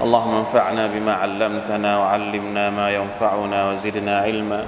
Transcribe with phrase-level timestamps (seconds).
[0.00, 4.60] اللهم انفعنا بما علمتنا وعلمنا ما ينفعنا وزدنا علما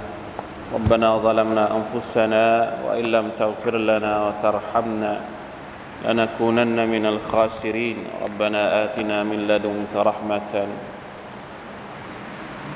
[0.73, 2.45] ربنا ظلمنا انفسنا
[2.85, 5.13] وان لم تغفر لنا وترحمنا
[6.05, 10.53] لنكونن من الخاسرين ربنا اتنا من لدنك رحمه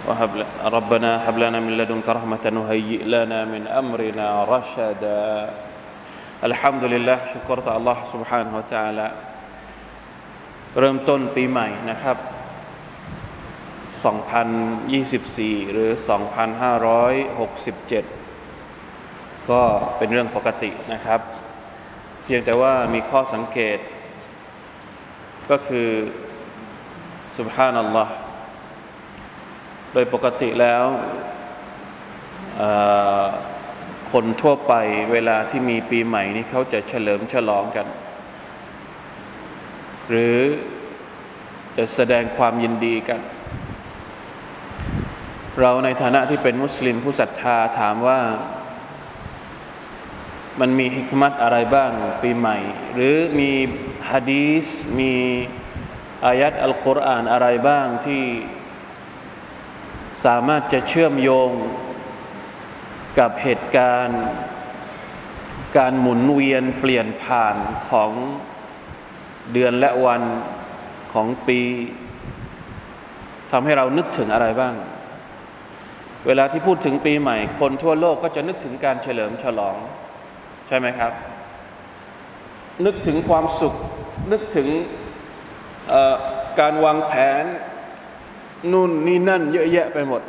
[0.08, 0.32] وهب
[0.66, 5.50] ربنا هب لنا من لدنك رحمه وهيئ لنا من امرنا رشدا
[6.44, 9.08] الحمد لله شكرت الله سبحانه وتعالى
[10.80, 12.18] เริ่มต้นปีใหม่นะครับ
[14.07, 15.91] 2024 หรือ
[18.49, 19.63] 2567 ก็
[19.97, 21.21] เป็นเรื่องปกตินะครับ
[22.25, 23.79] เพียงแต่ว่ามีข้อสังเกต
[25.51, 25.89] ก็คือ
[27.39, 28.15] สุบฮานัลลอฮ์
[29.93, 30.85] โดยปกติแล้ว
[34.13, 34.75] คนทั่วไป
[35.13, 37.87] เวลาที่มีปีใหม่นี้เขาจะเฉลิมฉลองกัน
[40.09, 40.39] หรือ
[41.77, 43.21] จะแสดงความยินดีกัน
[45.61, 48.21] เราในฐานะที่เป็นมุสลิมผู้ศรัทธาถามว่า
[50.61, 51.91] มันมีฮิกมัตอะไรบ้าง
[52.23, 52.59] ปีใหม่
[52.95, 53.51] หรือมี
[54.11, 54.67] ฮะดีส
[54.99, 55.15] มี
[56.27, 58.25] อายัดอัลกุรอานอะไรบ้างที่
[60.25, 61.51] สามารถจะเชื่อมโยง
[63.19, 64.23] กับเหตุการณ์
[65.77, 67.57] การหมุนเวียนเปลี่ยนผ่าน
[67.91, 68.11] ของ
[69.53, 70.23] เดือนและวัน
[71.13, 71.61] ของปี
[73.51, 74.75] ทำให้เรานึกถึงอะไรบ้าง
[76.27, 79.77] เวลาที่พูดถึงปีใหม่ คนทั่วโลกก็จะนึกถึงการเฉลิมฉลอง
[80.69, 81.13] ใช่ไหมครับ
[82.87, 83.75] นึกถึงความสุข
[84.33, 84.69] นึกถึง
[86.61, 87.13] การวางแผ
[87.43, 87.45] น
[88.73, 90.23] นู่นนี่นั่น เยอะแยะไปหมด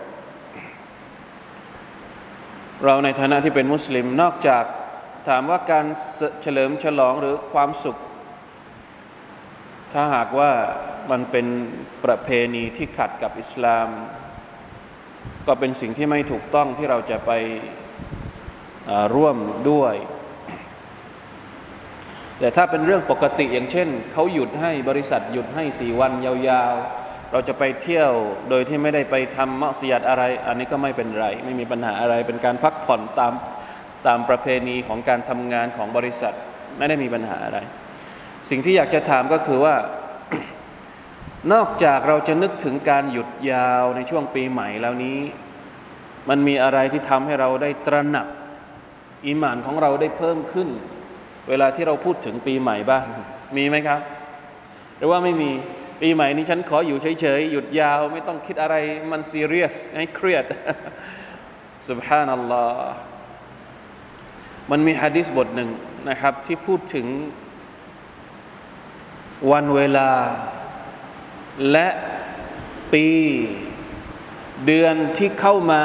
[2.83, 4.63] เราในฐานะที่เป็นมุสลิมนอกจาก
[5.29, 5.85] ถามว่าการ
[6.41, 7.97] เฉลิมฉลองหรือความสุข
[9.93, 10.51] ถ้าหากว่า
[11.11, 11.45] มันเป็น
[12.05, 13.87] ประเพณีที่ขัดกับอิสลาม
[15.49, 17.31] ก็เป็นสิ่งที่ไม่ถูกต้องที่เราจะไป
[19.15, 19.37] ร่วม
[19.69, 19.95] ด้วย
[22.39, 28.11] แต่ถ้าเป็นเรื่องปกติอย่างเช่น เขาหยุดให้บริษัทหยุดให้สี่วันยาวๆ เราจะไปเที่ยว
[28.49, 33.33] โดยที่ไม่ได้ไปทำมัสยิดอะไร อันนี้ก็ไม่เป็นไร ไม่มีปัญหาอะไรเป็นการพักผ่อนตาม
[34.07, 36.33] ตามประเพณีของการทำงานของบริษัท
[36.77, 37.59] ไม่ได้มีปัญหาอะไร
[38.49, 39.75] สิ่งที่อยากจะถามก็คือว่า
[41.53, 45.19] นอกจากเราจะนึกถึงการหยุดยาวในช่วงปีใหม่แล้วนี้
[46.29, 48.27] มันมีอะไรที่ทำให้เราได้ตระหนัก
[49.27, 50.69] อิมานของเราได้เพิ่มขึ้น
[51.49, 53.05] เวลาที่เราพูดถึงปีใหม่บ้าง
[53.57, 54.01] มีไหมครับ
[54.97, 55.51] หรือว่าไม่มี
[56.01, 58.75] ปีใหม่นี้ฉันขออยู่เฉยๆ หยุดยาวไม่ต้องคิดอะไร
[59.11, 60.45] มันซีเรียสไม่เครียด
[61.89, 62.93] สุบฮานัลลอฮ์
[64.71, 65.69] มันมีฮะดิษบทหนึ่ง
[66.09, 67.07] นะครับ ที่พูดถึง
[69.51, 70.09] วันเวลา
[71.71, 71.87] และ
[72.93, 73.07] ปี
[74.65, 75.83] เดือนที่เข้ามา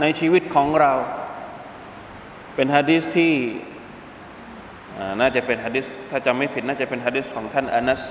[0.00, 0.92] ในชีวิตของเรา
[2.54, 3.34] เป็นฮะดีษที่
[5.20, 8.02] น่าจะเป็นฮะดีษถ้าจำไม่ผิดน่าจะเป็นฮะดีษของท่านอานัส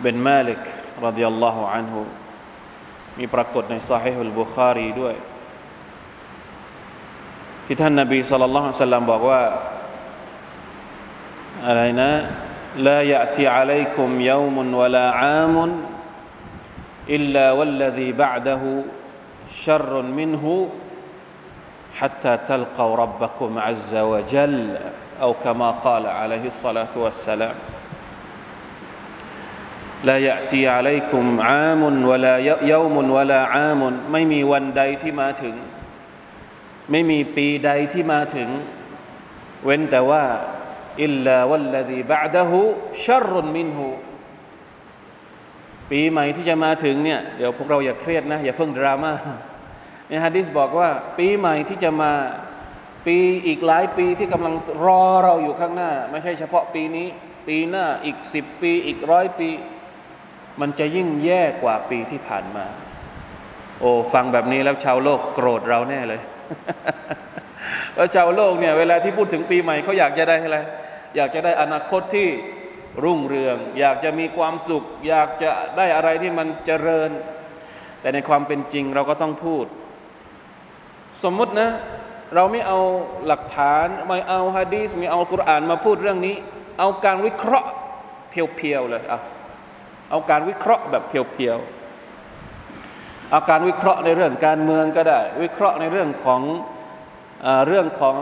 [0.00, 0.62] เบนมาลิก
[1.06, 2.00] รดิยัลลอฮุอันฮุ
[3.18, 5.14] มีปรากฏในซาฮิฮุลบุคารีด้วย
[7.66, 9.42] ที่ท่านนบีสุลต่านละฮ์สัลลัมบอกว่า
[11.66, 12.10] อะไรนะ
[12.77, 15.81] لا يأتي عليكم يوم ولا عام
[17.09, 18.61] إلا والذي بعده
[19.49, 20.69] شر منه
[21.97, 24.77] حتى تلقوا ربكم عز وجل
[25.21, 27.55] أو كما قال عليه الصلاة والسلام
[30.03, 35.55] لا يأتي عليكم عام ولا يوم ولا عام ไม่มีวันใดที่มาถึง
[36.91, 38.49] ไม่มีปีใดที่มาถึง
[39.65, 40.23] เว้นแต่ว่า
[41.02, 42.60] อิลลาวัลลดีบะดะฮู
[43.04, 43.86] ชัรรุนมินฮู
[45.90, 49.12] ปีใหม่ที่จะมาถึงเนี่ยเดี๋ยวพวกเราอย่าเครียดนะ อย่าเพิ่งดราม่า
[50.08, 52.12] ในฮะดิษบอกว่า ปีใหม่ที่จะมา
[53.06, 54.54] ปีอีกหลายปีที่กำลัง
[54.84, 57.06] รอเราอยู่ข้างหน้า ไม่ใช่เฉพาะปีนี้
[57.48, 59.50] ปีหน้าอีกสิบปีอีกร้อยปี
[60.60, 62.66] มันจะยิ่งแย่กว่าปีที่ผ่านมา
[63.80, 66.20] โอ้ฟังแบบนี้แล้วชาวโลกโกรธเราแน่เลย
[67.96, 70.58] แล้วชาวโลกเนี่ยเวลาที่พูดถึงปีใหม่เขาอยากจะได้อะไร
[71.16, 72.28] อยากจะได้อนาคตที่
[73.04, 77.10] รุ่งเรือง อยากจะมีความสุข อยากจะได้อะไรที่มันเจริญ
[78.00, 79.66] แต่ในความเป็นจริงเราก็ต้องพูด
[81.22, 81.70] สมมุตินะ
[82.34, 82.78] เราไม่เอา
[83.26, 86.36] หลักฐานไม่เอาฮะดีสไม่เอากุรอานมาพูดเรื่องนี้
[86.78, 87.68] เอาการวิเคราะห์
[88.30, 89.20] เพียวๆเลยอะ
[90.10, 96.42] เอาการวิเคราะห์แบบเพียวๆเอาการวิเคราะห์ในเรื่องการเมืองก็ได้ วิเคราะห์ในเรื่องของ
[97.46, 98.18] อเรื่องของ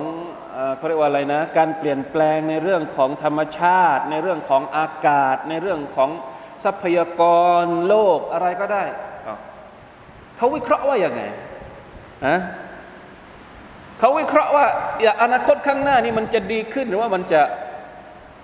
[0.52, 6.11] เอ่อเขาเรียกว่าอะไรนะ การเปลี่ยนแปลงในเรื่องของธรรมชาติ ในเรื่องของอากาศ ในเรื่องของ
[6.64, 7.23] ทรัพยาก
[7.62, 8.85] รโลกอะไรก็ได้
[9.26, 9.38] อ้าว
[10.37, 11.23] เขาวิเคราะห์ว่าอย่างไง
[12.26, 12.38] ฮะ
[13.99, 14.67] เขาวิเคราะห์ว่า
[15.02, 17.41] อย่าอนาคตข้างหน้านี่มันจะดีขึ้นหรือว่ามันจะ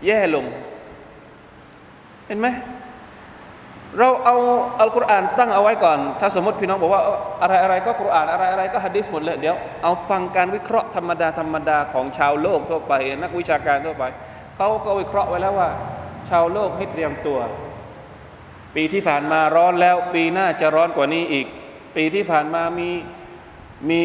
[0.07, 0.45] แย่ลง
[2.27, 2.49] เห็นไหม
[3.99, 4.37] เราเอา
[4.81, 7.03] อัลกุรอานตั้งเอาไว้ก่อน ถ้าสมมติพี่น้องบอกว่า
[7.43, 14.05] อะไรอะไรก็กุรอานอะไรอะไรก็ฮะดิษหมดเลยเดี๋ยวเอาฟังการวิเคราะห์ธรรมดาธรรมดาของชาวโลกทั่วไป นักวิชาการทั่วไป
[14.57, 15.71] เขาก็วิเคราะห์ไว้แล้วว่า
[16.31, 17.39] ชาวโลกให้เตรียมตัว
[18.75, 21.47] ปีที่ผ่านมาร้อนแล้ว ปีหน้าจะร้อนกว่านี้อีก
[21.97, 22.89] ปีที่ผ่านมามี
[23.91, 24.03] มี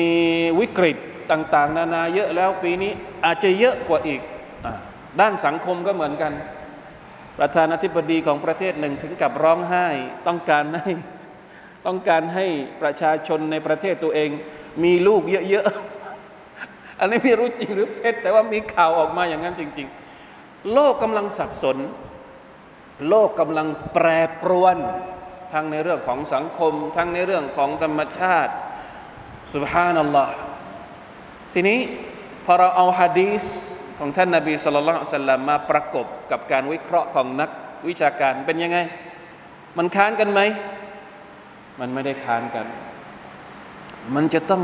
[0.59, 0.97] วิกฤต
[1.31, 2.91] ต่าง ๆ นานาเยอะแล้วปีนี้
[3.25, 4.21] อาจจะเยอะกว่าอีก
[4.65, 4.67] อ
[5.19, 6.31] ด้านสังคมก็เหมือนกัน
[7.41, 9.87] ประธานาธิบดีของประเทศหนึ่งถึงกับร้องไห้
[10.27, 10.91] ต้องการให้
[11.85, 12.45] ต้องการให้
[12.81, 14.29] ประชาชนในประเทศตัวเอง
[14.83, 19.87] มีลูกเยอะๆ อันนี้ไม่รู้จริงหรือเท็จแต่ว่ามีข่าวออกมาอย่างนั้นจริง
[20.29, 21.77] ๆ โลกกำลังสับสน
[23.09, 24.07] โลกกำลังแปร
[24.41, 24.77] ปรวน
[25.53, 28.53] ทั้งในเรื่องของสังคม ทั้งในเรื่องของธรรมชาติ
[29.53, 30.33] สุบฮานัลลอฮ์
[31.53, 31.79] ทีนี้
[32.45, 33.43] พอเราเอาฮะดีษ
[34.03, 37.49] ของท่านนาบีสุลต่านสัลลัมมาประกบกับการวิเคราะห์ของนัก
[37.87, 38.77] วิชาการเป็นยังไง
[39.77, 40.41] มันค้านกันไหม
[41.79, 42.65] มันไม่ได้ค้านกัน
[44.15, 44.63] มันจะต้อง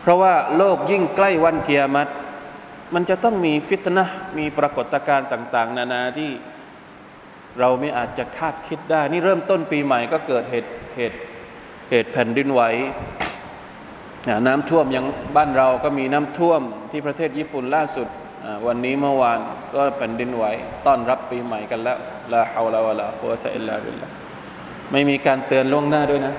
[0.00, 2.10] เพราะว่าโลกยิ่งใกล้วันเกียรติ
[2.94, 4.04] มันจะต้องมีฟิตนะ
[4.38, 6.30] มีปรากฏการณ์ต่าง ๆ นานาที่
[7.58, 11.18] เราไม่อาจจะคาดคิดได้ นี่เริ่มต้นปีใหม่ก็เกิดเหตุเหตุ
[11.90, 12.62] เหตุแผ่นดินไหว
[14.46, 15.04] น้ำท่วมยัง
[15.36, 18.08] บ้านเราก็มีน้ำท่วมที่ประเทศญี่ปุ่นล่าสุด
[18.66, 19.38] วันนี้เมื่อวาน
[19.74, 20.44] ก็แผ่นดินไหว
[20.86, 21.98] ต้อนรับปีใหม่กันแล้ว
[22.32, 24.08] ลาฮาวลาวะลากุวะตะอิลลาบิลลา
[24.92, 26.34] ไม่มีการเตือนล่วงหน้าด้วยนะ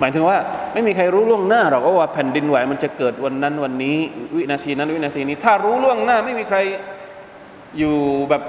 [0.00, 0.38] หมายถึงว่า
[0.72, 3.96] ไม่มีใครรู้ล่วงหน้าหรอกว่าแผ่นดินไหวมันจะเกิดวันนั้นวันนี้
[4.36, 6.58] วินาทีนั้นวินาทีนี้ ถ้ารู้ล่วงหน้าไม่มีใคร
[7.78, 7.96] อยู่
[8.30, 8.42] แบบ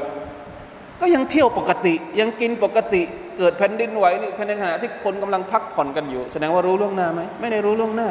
[1.02, 3.02] ก็ยังเที่ยวปกติ ยังกินปกติ
[3.38, 8.10] เกิดแผ่นดินไหวนี่ในขณะที่คนกำลังพักผ่อนกันอยู่ แสดงว่ารู้ล่วงหน้าไหมไม่ได้รู้ล่วงหน้า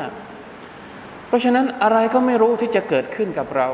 [1.34, 3.68] ราะฉะนั้นอะไรก็ไม่รู้ที่จะเกิดขึ้นกับเรา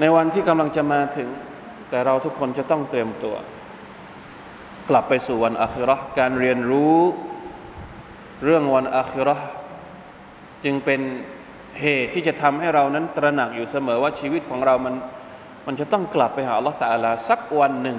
[0.00, 1.28] ในวันที่กำลังจะมาถึง
[1.90, 3.36] แต่เราทุกคนจะต้องเตรียมตัว
[4.88, 6.98] กลับไปสู่วันอาคิราะการเรียนรู้
[8.44, 9.40] เรื่องวันอาคิราะ
[10.64, 11.00] จึงเป็น
[11.80, 14.94] เหตุที่จะทำให้เรานั้นตระหนักอยู่เสมอว่าชีวิตของเรามัน
[15.66, 17.98] มันจะต้องกลับไปหาอัลลอฮฺตาลาสักวันหนึ่ง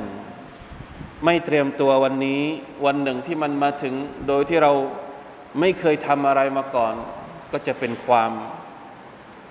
[1.25, 2.41] ไม่เตรียมตัววันนี้
[2.85, 3.93] วันหนึ่งที่มันมาถึง
[4.27, 4.71] โดยที่เรา
[5.59, 6.93] ไม่เคยทำอะไรมาก่อน
[7.52, 8.32] ก็จะเป็นความ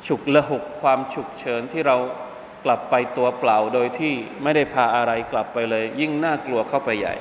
[0.07, 1.97] ฉุกละหุกความฉุกเฉินที่เรา
[2.65, 7.15] กลับไปตัวเปล่าโดยที่ไม่ได้พาอะไรกลับไปเลย ยิ่งน่ากลัวเข้าไปใหญ่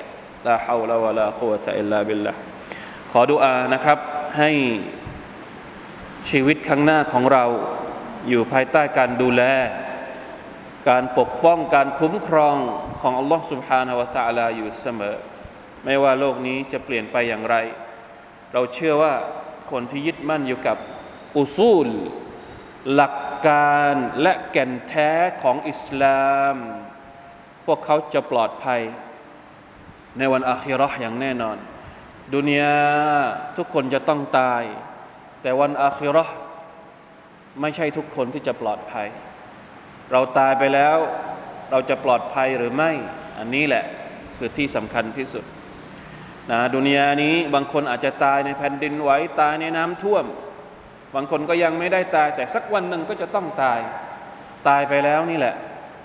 [0.47, 2.33] ลาฮาวลาวะลากุวะตะอิลลาบิลละ
[3.11, 3.99] ขอดุอานะครับ
[4.39, 4.51] ให้
[6.31, 7.45] ชีวิตข้างหน้าของเรา
[8.29, 9.43] อยู่ภายใต้การดูแล
[10.89, 12.57] การปกป้องการคุ้มครอง
[13.03, 15.17] ของอัลลอฮ์ سبحانه และ تعالى อยู่เสมอ
[15.85, 17.57] ไม่ว่าโลกนี้จะเปลี่ยนไปอย่างไร
[18.53, 19.15] เราเชื่อว่า
[19.72, 20.78] คนที่ยึดมั่นอยู่กับ
[21.38, 21.88] อุซูล
[22.94, 23.16] หลัก
[23.48, 26.56] การและแก่นแท้ของอิสลาม
[27.66, 28.82] พวกเขาจะปลอดภัย
[30.18, 31.58] ในวันอาคิราะห์อย่างแน่นอน
[32.34, 32.78] ดุนยา
[33.58, 34.64] ทุกคนจะต้องตาย
[35.42, 36.34] แต่วันอาคิราะห์
[37.62, 39.08] ไม่ใช่ทุกคนที่จะปลอดภัย
[40.12, 40.98] เราตายไปแล้ว
[41.72, 42.92] เราจะปลอดภัยหรือไม่
[43.38, 43.86] อันนี้แหละ
[44.38, 45.44] คือที่สำคัญที่สุด
[46.52, 49.10] นะดุนยานี้บางคนอาจจะตายในแผ่นดินไหว
[49.42, 50.26] ตายในน้ำท่วม
[51.16, 53.80] บางคนก็ยังไม่ได้ตาย แต่สักวันหนึ่งก็จะต้องตาย
[54.68, 55.56] ตายไปแล้วนี่แหละ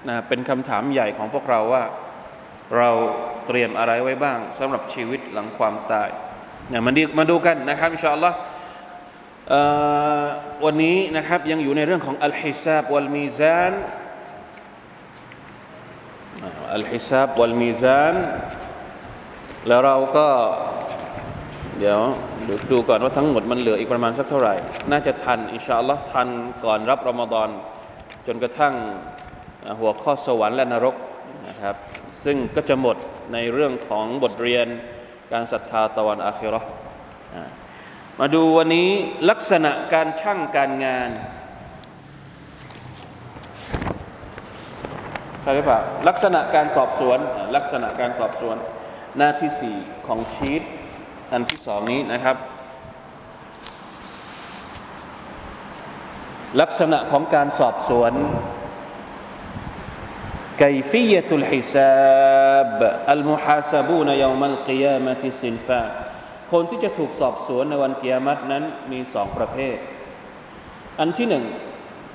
[0.09, 1.85] นะเป็นคำถามใหญ่ของพวกเราว่า
[2.77, 2.91] เรา
[3.47, 6.09] เตรียมอะไรไว้บ้างสำหรับชีวิตหลังความตาย
[6.73, 8.37] นี่ยมาดูมาดูกันนะครับอินชาอัลลอฮ์
[10.65, 13.75] วันนี้นะครับยังอยู่ในเรื่องของอัลฮิซาบวัลมีซาน
[16.75, 18.15] อัลฮิซาบวัลมีซาน
[19.69, 20.27] แล้วเราก็
[21.79, 22.01] เดี๋ยว
[22.73, 24.55] ดูก่อนว่าทั้งหมดมันเหลืออีกประมาณสักเท่าไหร่
[24.91, 26.29] น่าจะทัน อินชาอัลลอฮ์ทัน
[26.65, 27.49] ก่อนรับรอมฎอน
[28.27, 28.75] จนกระทั่ง
[29.81, 30.97] หัวข้อสวรรค์และนรก
[31.49, 31.77] นะครับ
[32.25, 32.97] ซึ่งก็จะหมด
[33.33, 34.67] ในเรื่องของบทเรียน
[35.33, 36.61] การศรัทธาตะวันอาคิรอ
[38.21, 38.91] มาดูวันนี้
[39.31, 41.11] ลักษณะการช่างการงาน
[45.43, 47.19] ใช่หรือเปล่าลักษณะการสอบสวน
[47.57, 48.57] ลักษณะการสอบสวน
[49.19, 50.63] หน้าที่ 4 ของชีต
[51.33, 52.37] อันที่สองนี้นะครับ
[56.61, 58.13] ลักษณะของการสอบสวน
[60.63, 62.79] กยฟียตุลฮิซับ
[63.11, 65.83] อัลมุฮาซบูนยามัลกิยามะติสินฟา
[66.53, 69.77] คนที่จะถูกสอบสวนในวันกิยามัตนั้นมีสองประเภท
[71.01, 71.45] อันที่หนึ่ง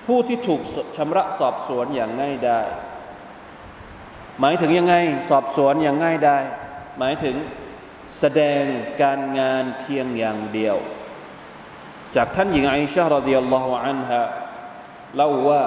[0.06, 0.62] ผู้ที่ถูก
[0.98, 2.62] ชำระสอบสวนอย่างง่ายได้
[4.40, 4.96] หมายถึงยังไง
[5.30, 6.38] สอบสวนอย่างง่ายได้
[6.99, 7.37] หมายถึง
[8.19, 8.63] แสดง
[9.03, 10.77] การงานเพียงอย่างเดียว
[12.17, 14.23] จากท่านหญิงอิชารดิยัลลอฮุอันฮะ
[15.17, 15.63] เล่าว่า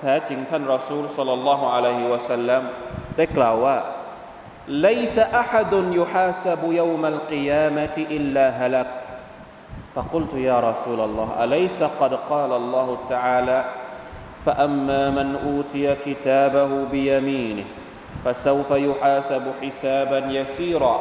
[0.00, 2.62] แท้จริงท่านรอซูลสัลลัลลอฮุอะลัยฮิวะสัลลัม
[3.16, 3.76] ได้กล่าวว่า
[4.68, 8.92] ليس أحد يحاسب يوم القيامة إلا هلك
[9.94, 13.64] فقلت يا رسول الله أليس قد قال الله تعالى
[14.40, 17.64] فأما من أوتي كتابه بيمينه
[18.24, 20.96] فسوف يحاسب حسابا يسيرا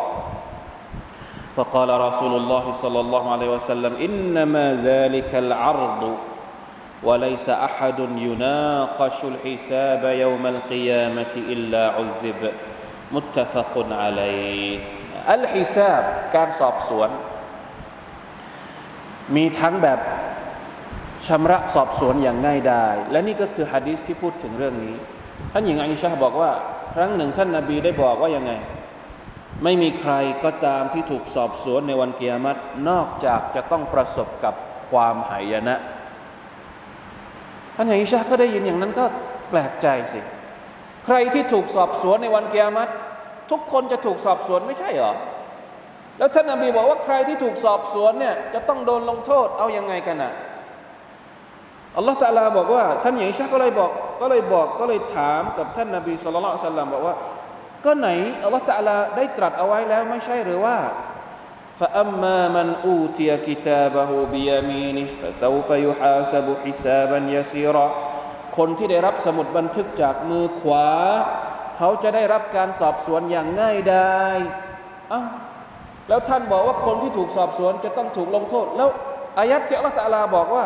[1.56, 6.18] فقال رسول الله صلى الله عليه وسلم إنما ذلك العرض
[7.04, 12.42] وليس أحد يناقش الحساب يوم القيامة إلا عذب
[13.12, 14.80] متفق عليه
[15.30, 16.04] الحساب
[16.36, 17.10] การสอบสวน
[19.36, 20.00] มีทั้งแบบ
[21.28, 24.96] ชำระสอบสวนอย่างง่ายดายและนี่ก็คือฮะดีษที่พูดถึงเรื่องนี้
[25.52, 26.52] ท่านหญิงอิชาบอกว่า
[26.95, 28.53] ครั้งหนึ่งท่านนาบีได้บอกว่ายังไง
[29.65, 30.13] ไม่มีใคร
[30.45, 34.55] ก็ตามที่ถูกสอบสวนในวันเกียรตินอกจากจะต้องประสบกับ
[34.91, 35.75] ความหายนะ
[37.77, 39.05] ท่านอิชาก็ได้ยินอย่างนั้นก็
[39.51, 40.21] แปลกใจสิ
[41.07, 42.91] ใครที่ถูกสอบสวนในวันเกียรติ
[43.51, 45.13] ทุกคนจะถูกสอบสวนไม่ใช่เหรอ
[46.19, 50.33] แล้วท่านนบีบอกว่าใครที่ถูกสอบสวนเนี่ยจะต้องโดนลงโทษเอาอยัางไงกันอะ
[51.97, 53.91] อัลลอฮฺตะลาบอกว่า ท่านหญิงชาก็เลยบอก
[54.22, 57.16] ก็เลยบอกก็เลยถามกับท่านนบีสุลต่านสัลลัมบอกว่า
[57.86, 58.10] ก็ไหน
[58.44, 60.78] อัลลอฮฺตะลาได้ตรัสเอาไว้แล้วไม่ใช่หรือว่า
[61.80, 67.88] فأما من أوتي كتابه بيمينه فسوف يحاسب حسابا يسيرا
[68.58, 70.90] คนที่ได้รับสมุดบันทึกจากมือขวา
[71.78, 74.38] เขาจะได้รับการสอบสวนอย่างง่ายดาย
[75.12, 75.26] อ้าว
[76.08, 78.90] แล้วท่านบอกว่าคนที่ถูกสอบสวนจะต้องถูกลงโทษ แล้ว
[79.40, 80.66] อายัดที่อัลลอฮฺตะลาบอกว่า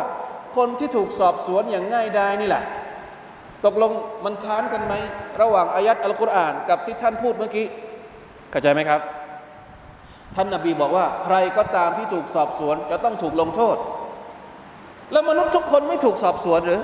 [0.55, 2.63] คนที่ถูกสอบสวนอย่างง่ายดายนี่แหละ
[3.64, 3.92] ตกลง
[4.24, 4.94] มันค้านกันไหม
[5.40, 7.66] ระหว่างอายัดอัลกุรอานกับที่ท่านพูดเมื่อกี้
[8.50, 9.00] เข้าใจไหมครับ
[10.36, 13.76] ท่านนาบีบอกว่า ใครก็ตามที่ถูกสอบสวน จะต้องถูกลงโทษ
[15.12, 16.82] แล้วมนุษย์ทุกคนไม่ถูกสอบสวนหรือ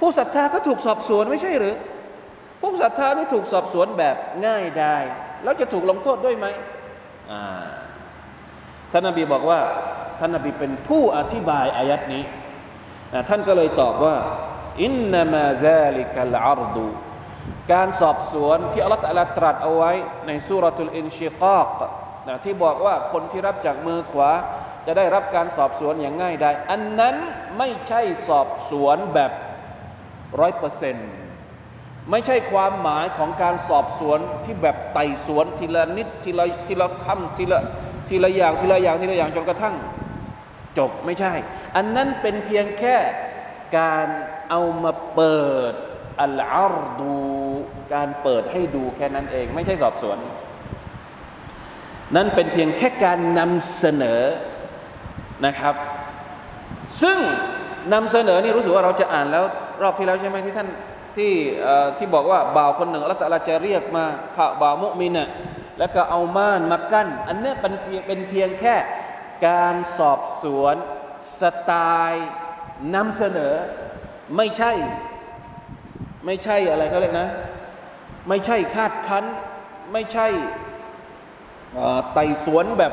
[0.00, 1.76] ผู้ศรัทธาก็ถูกสอบสวนไม่ใช่หรือ
[2.60, 4.16] ผู้ศรัทธานี่ถูกสอบสวนแบบ
[4.46, 4.96] ง่ายดาย
[5.44, 6.46] แล้วจะถูกลงโทษด้วยไหม
[8.92, 9.60] ท่านนบีบอกว่า
[10.18, 12.22] ท่านนบีเป็นผู้อธิบายอายัดนี้
[13.28, 14.14] ท่านก็เลยตอบว่า
[14.82, 16.86] إنما ذلك العرض
[17.72, 19.02] การสอบสวนที่อัลลอฮฺ
[19.38, 19.92] ตรัสเอาไว้
[20.26, 21.78] ในسورة الانشقاق
[22.26, 24.30] นะที่บอกว่าคนที่รับจากมือขวา
[24.86, 27.16] จะได้รับการสอบสวนอย่างง่ายดายอันนั้น
[27.58, 29.32] ไม่ใช่สอบสวนแบบ
[30.40, 31.10] ร้อยเปอร์เซนต์
[32.10, 37.60] ไม่ใช่ความหมายของการสอบสวนที่แบบไต่สวนทีละนิดทีละทีละคำทีละ
[38.08, 39.74] ทีละอย่างทีละอย่างทีละอย่างจนกระทั่ง
[40.78, 41.32] จบไม่ใช่
[41.76, 42.96] อันนั้นเป็นเพียงแค่
[43.78, 44.06] การ
[44.50, 45.72] เอามาเปิด
[46.22, 47.14] العرض
[47.94, 50.18] การเปิดให้ดูแค่นั้นเอง ไม่ใช่สอบสวน
[52.16, 54.22] นั่นเป็นเพียงแค่การนำเสนอ
[55.46, 55.74] นะครับ
[57.02, 57.18] ซึ่ง
[57.92, 59.44] นำเสนอนี่รู้สึกว่าเราจะอ่านแล้ว
[59.82, 60.68] รอบที่แล้วใช่ไหมที่ท่าน
[61.16, 61.32] ที่
[61.98, 64.04] ที่บอกว่าบ่าวคนหนึ่งอัลลอฮฺจะเรียกมา
[64.36, 65.28] พระบ่าวมุมินะ
[65.78, 67.74] แล้วก็เอาม่านมากั้น อันนี้เป็น
[68.06, 68.74] เป็นเพียงแค่
[69.46, 70.74] การสอบสวน
[71.40, 71.72] สไต
[72.10, 72.28] ล์
[72.94, 73.54] นำเสนอ
[74.36, 74.72] ไม่ใช่
[76.26, 77.28] ไม่ใช่อะไรเขาเรียกนะ
[78.28, 79.24] ไม่ใช่คาดคั้น
[79.92, 80.26] ไม่ใช่
[82.14, 82.92] ไต่สวนแบบ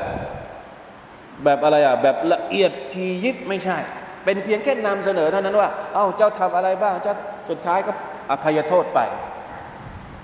[1.44, 3.78] แบบอะไรอะแบบละเอียดทียิบไม่ใช่
[4.24, 7.14] เป็นเพียงแค่นำเสนอเท่านั้นว่า เอ้าเจ้าทำอะไรบ้างเจ้า
[7.50, 7.92] สุดท้ายก็
[8.30, 9.00] อภัยโทษไป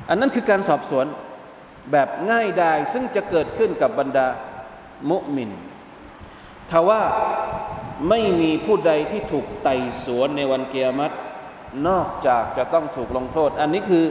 [0.09, 1.07] อันนั้นคือการสอบสวน
[1.93, 4.27] แบบง่ายดายซึ่งจะเกิดขึ้นกับบรรดา
[5.11, 5.51] มุมิน
[6.71, 7.01] ทว่า
[8.09, 11.15] ไม่มีผู้ใดที่ถูกไต่สวนในวันกิยามะฮฺ
[11.89, 14.05] นอกจากจะต้องถูกลงโทษ อันนี้คือ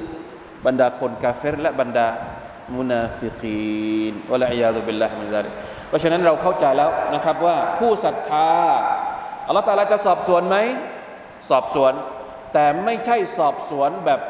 [0.65, 2.08] บรรดาคนกาเฟรและบรรดา
[2.75, 5.50] มุนาฟิกีนوالعياذ بالله من ذلك
[5.88, 8.50] เพราะฉะนั้นเราเข้าใจแล้วนะครับว่าผู้ศรัทธา
[9.48, 10.58] อัลลอฮฺตาลาจะสอบสวนไหม
[11.50, 11.94] สอบสวน
[12.53, 14.22] แต่ไม่ใช่สอบสวนแบบ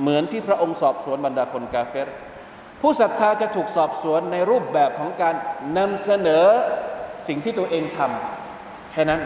[0.00, 2.08] เหมือนที่พระองค์สอบสวนบรรดาคนกาเฟร
[2.80, 5.34] ผู้ศรัทธาจะถูกสอบสวนในรูปแบบของการ
[5.78, 6.46] นำเสนอ
[7.28, 9.20] สิ่งที่ตัวเองทำแค่นั้น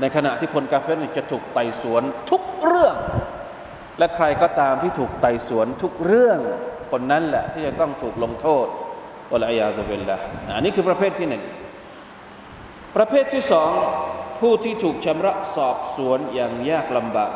[0.00, 2.96] ในขณะที่คนกาเฟรจะถูกไต่สวนทุกเรื่อง
[3.98, 6.38] และใครก็ตามที่ถูกไต่สวนทุกเรื่อง
[6.90, 8.66] คนนั้นแหละที่จะต้องถูกลงโทษ
[9.32, 10.18] วะลัยาตุเบลละ
[10.54, 11.42] อันนี้คือประเภทที่หนึ่ง
[12.96, 13.70] ประเภทที่สอง
[14.40, 17.32] ผู้ที่ถูกชำระสอบสวนอย่างยากลำบาก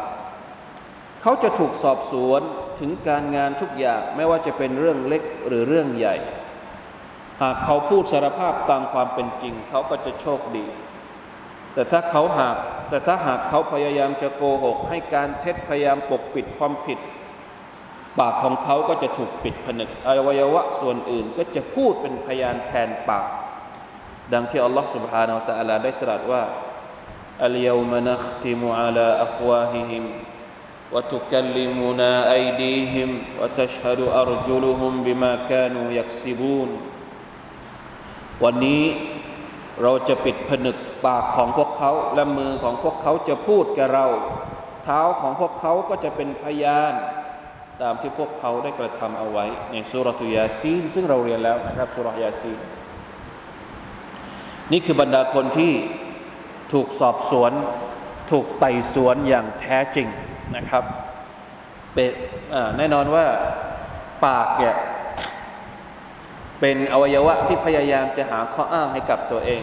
[1.22, 2.40] เขาจะถูกสอบสวน
[2.80, 6.16] ถึงการงานทุกอย่างไม่ว่าจะเป็นเรื่องเล็กหรือเรื่องใหญ่
[7.41, 10.65] หากเขาพูดสารภาพตามความเป็นจริง เขาก็จะโชคดี
[11.73, 12.55] แต่ถ้าเขาหาก
[12.89, 16.99] แต่ถ้าหากเขาพยายามจะโกหก ให้การเท็จพยายามปกปิดความผิด
[18.19, 23.25] ปากของเขาก็จะถูกปิดผนึกอวัยวะส่วนอื่นก็จะพูดเป็นพยานแทนปาก
[24.33, 26.43] ดังที่อัลลอฮฺ سبحانه และ تعالى ได้ตรัสว่า
[27.47, 30.03] اليوم نختم على أفواههم
[30.93, 36.69] وتكلمنا أيديهم وتشهد أرجلهم بما كانوا يكسبون
[38.44, 38.82] วันนี้
[39.82, 44.06] เราจะปิดผนึกปากของพวกเขา และมือของพวกเขาจะพูดกับเรา
[44.84, 46.92] เท้าของพวกเขาก็จะเป็นพยาน
[47.82, 52.58] ตามที่พวกเขาได้กระทำเอาไว้ ในสุรตุยาซีน ซึ่งเราเรียนแล้วนะครับสุรยาซีน
[54.72, 55.72] นี่คือบรรดาคนที่
[56.72, 57.52] ถูกสอบสวน
[58.30, 60.08] ถูกไต่สวนอย่างแท้จริง
[60.56, 60.84] นะครับ
[61.94, 62.08] เป็น
[62.78, 63.24] แน่นอนว่า
[64.26, 64.74] ปากเนี่ย
[66.62, 69.62] เป็นอวัยวะที่พยายามจะหาข้ออ้างให้กับตัวเอง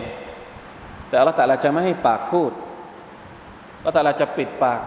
[1.07, 2.51] แต่อัลลอฮฺแต่ละจะไม่ให้ปากพูด
[3.77, 4.81] อัลลอฮฺแต่ละจะปิดปาก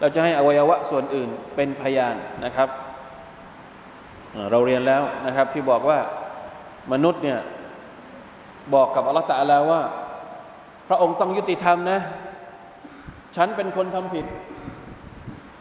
[0.00, 2.68] เราจะให้อวัยวะส่วนอื่นเป็นพยานนะครับ
[4.50, 5.98] เราเรียนแล้วนะครับที่บอกว่า
[6.92, 7.40] มนุษย์เนี่ย
[8.74, 9.82] บอกกับอัลลอฮฺต่ละว่า
[10.88, 12.00] พระองค์ต้องยุติธรรมนะ
[13.36, 14.26] ฉันเป็นคนทำผิด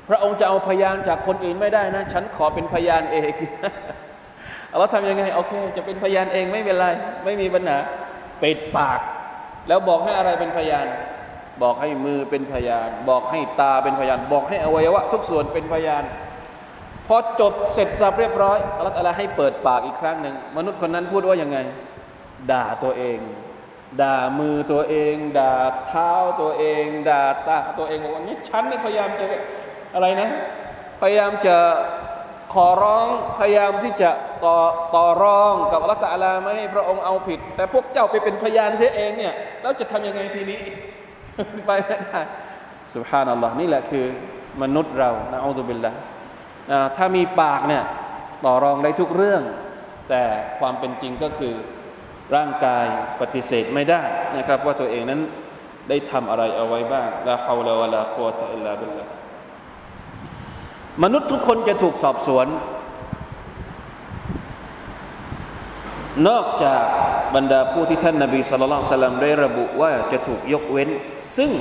[0.09, 3.33] พระองค์จะเอาพยานจากคนอื่นไม่ได้นะ ฉันขอเป็นพยานเอง
[4.79, 6.85] เราทำยังไง โอเค จะเป็นพยานเองไม่เป็นไร
[7.25, 7.77] ไม่มีปัญหา
[8.41, 8.99] ปิดปาก
[9.67, 10.87] แล้วบอกให้อะไรเป็นพยาน
[11.63, 16.03] บอกให้มือเป็นพยาน บอกให้ตาเป็นพยาน บอกให้อวัยวะ ทุกส่วนเป็นพยาน
[17.07, 21.57] พอจบเสร็จสับเรียบร้อยอัลลอฮฺให้เปิดปากอีกครั้งหนึ่งมนุษย์คนนั้นพูดว่ายังไง
[22.51, 23.19] ด่าตัวเอง
[24.01, 25.53] ด่ามือตัวเอง ด่า
[25.87, 29.25] เท้าตัวเอง ด่าตาตัวเองบอกวันนี้ฉันนี่พยายามจะ
[29.95, 30.29] อะไรนะ
[31.01, 31.55] พยายามจะ
[32.53, 33.07] ขอร้อง
[33.39, 34.09] พยายามที่จะ
[34.45, 34.57] ต่อ
[34.95, 40.59] ต่อรองกับอัลลอฮฺตะลาไม่ให้พระองค์เอาผิด แต่พวกเจ้าไปเป็นพยานเสียเองเนี่ยแล้วจะทำยังไงทีนี้
[41.65, 42.21] ไปไม่ได้
[42.95, 44.05] สุบฮานัลลอฮ์นี่แหละคือ
[44.63, 45.91] มนุษย์เรานะอัลลอฮฺบิลละ
[46.97, 47.83] ถ้ามีปากเนี่ย
[48.45, 49.41] ต่อรองได้ทุกเรื่อง
[50.09, 50.23] แต่
[50.59, 51.53] ความเป็นจริงก็คือ
[52.35, 52.85] ร่างกาย
[53.21, 54.01] ปฏิเสธไม่ได้
[54.37, 55.21] นะครับ ว่าตัวเองนั้น
[55.89, 59.05] ได้ทำอะไรเอาไว้บ้างละฮาวลาวะลาโวตะอิลลาบิลละ
[61.01, 62.47] มนุษย์ทุกคนจะถูกสอบสวน
[66.27, 66.83] นอกจาก
[67.35, 70.89] บรรดาผู้ที่ท่านนาบีสุลต่านสลัมได้ระบุว่าจะถูกยกเว้น
[71.37, 71.51] ซึ่ง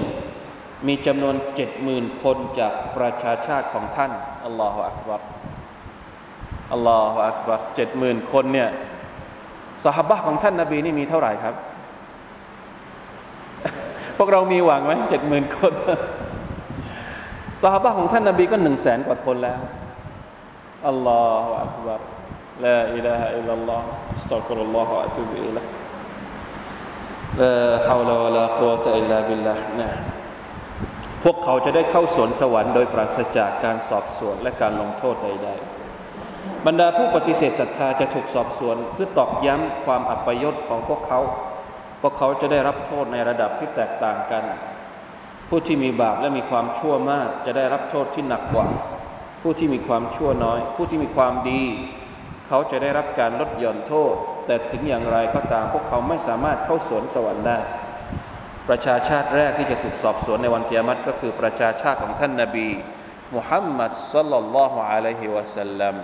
[0.86, 4.12] มีจำนวนเจ็ดหมื่นคนจากประชาชาติของท่าน
[4.44, 5.20] อัลลอฮฺอักบัร
[6.72, 8.68] อัลลอฮฺอักบัรเจ็ดหมื่นคนเนี่ย
[9.84, 11.54] สหบะของท่านนาบีนี่มีเท่าไหร่ครับ
[14.16, 15.72] พวกเรามีหวังไหมเจ็ดหมื่นคน
[17.62, 19.60] สหบะของท่านนาบีก็หนึ่งแสนกว่าคนแล้ว
[20.88, 22.00] อัลลอฮฺอักบาร
[22.64, 25.64] ลาอิลาฮะอิลลัลลอฮฺอัสตัฟิรุลลอฮฺอะตุบิอิลัย
[27.40, 27.52] ลา
[27.88, 29.88] ฮาวลาวะลากุวะตะอิลลาบิลลาห์นะ
[31.24, 41.20] พวกเขาจะได้เข้าสวนสวรรค์โดยปราศจากการสอบสวนและการลงโทษใดๆ บรรดาผู้ปฏิเสธศรัทธาจะถูกสอบสวน เพื่อตอกย้ำความอัปยศของพวกเขา
[42.02, 44.44] พวกเขาจะได้รับโทษในระดับที่แตกต่างกัน
[45.54, 48.66] ผู้ที่มีบาปและมีความชั่วมาก จะได้รับโทษที่หนักกว่า
[49.42, 51.62] ผู้ที่มีความชั่วน้อย ผู้ที่มีความดี
[52.46, 54.14] เขาจะได้รับการลดหย่อนโทษ
[54.46, 57.58] แต่ถึงอย่างไรก็ตามพวกเขาไม่สามารถเข้าสวนสวรรค์ได้
[58.68, 62.68] ประชาชาติแรกที่จะถูกสอบสวนในวันเกียรติก็คือประชาชาติของท่านนาบี
[63.34, 65.96] มุฮัมมัดสัลลัลลอฮุอะลัยฮิวะสัลลัม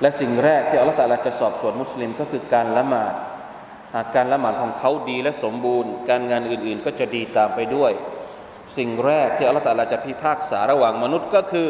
[0.00, 3.14] และสิ่งแรกที่อัลลอฮฺจะสอบสวนมุสลิมก็คือการละหมาด
[3.94, 7.92] หากการละหมาดของเขาดีและสมบูรณ์ การงานอื่นๆ ก็จะดีตามไปด้วย
[8.76, 11.68] สิ่งแรกที่อัลลอฮฺตาลาจะพิพากษาระหว่างมนุษย์ก็คือ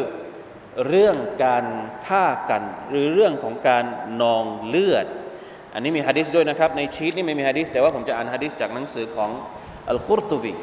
[0.87, 1.65] เรื่องการ
[2.07, 3.85] ฆ่ากัน หรือเรื่องของการ
[4.21, 5.05] นองเลือด
[5.73, 9.29] อันนี้มีฮะดิษด้วยนะครับ ในชีตนี่ไม่มีฮะดิษแต่ว่าผมจะอ่านฮะดิษจากหนังสือของ
[9.89, 10.53] อัลกุรตุบี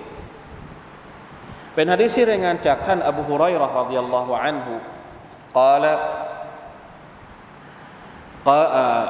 [1.74, 4.74] เป็นฮะดิษที่รายงานจากท่านอบูฮุไรรอฮ์รดิยัลลอฮุอันฮุ
[5.56, 6.19] กล่าว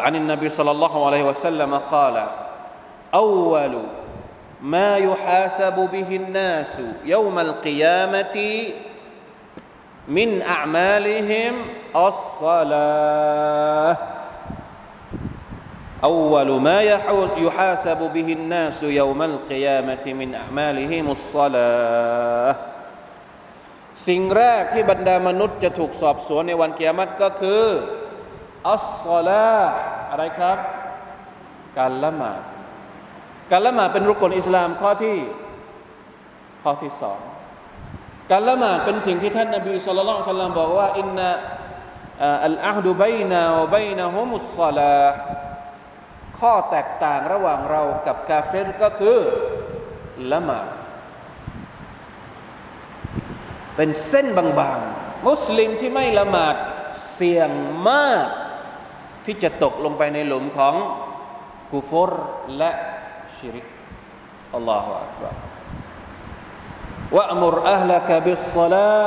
[0.06, 2.28] عن النبي صلى الله عليه وسلم قال
[3.14, 3.74] اول
[4.62, 8.38] ما يحاسب به الناس يوم القيامه
[10.08, 11.54] من اعمالهم
[11.96, 13.98] الصلاه
[16.04, 16.82] اول ما
[17.38, 22.56] يحاسب به الناس يوم القيامه من اعمالهم الصلاه
[24.08, 27.64] สิ่งแรกที่บรรดามนุษย์จะถูกสอบสวนในวันเกียรติก็คือ
[28.69, 29.57] อัสซาลา
[30.11, 30.59] อะไรครับ
[31.79, 32.41] การละหมาด
[33.51, 35.19] การละหมาดเป็นรุกลอิสลามข้อที่
[36.63, 37.21] ข้อที่สอง
[38.31, 41.29] การละหมาดเป็นสิ่งที่ท่านนบีสุลต่านสัลลัมบอกว่าอินนา
[42.47, 43.43] อัลอาฮดุบัยนา
[43.75, 44.97] บัยนะฮุมุสซาลา
[46.39, 49.19] ข้อแตกต่างระหว่างเรากับกาเฟรก็คือ
[50.33, 50.67] ละหมาด
[53.77, 56.57] เป็นเส้นบางๆ มุสลิมที่ไม่ละหมาด
[57.15, 57.51] เสี่ยง
[57.91, 58.27] มาก
[59.25, 60.75] ที่จะตกลงไปในหลุมของ
[61.73, 62.11] กุฟร
[62.59, 62.71] และ
[63.37, 63.67] ชิริก
[64.55, 65.35] อัลลอฮฺอักบาร
[67.17, 69.07] วะมุรอัลลักบิสซลา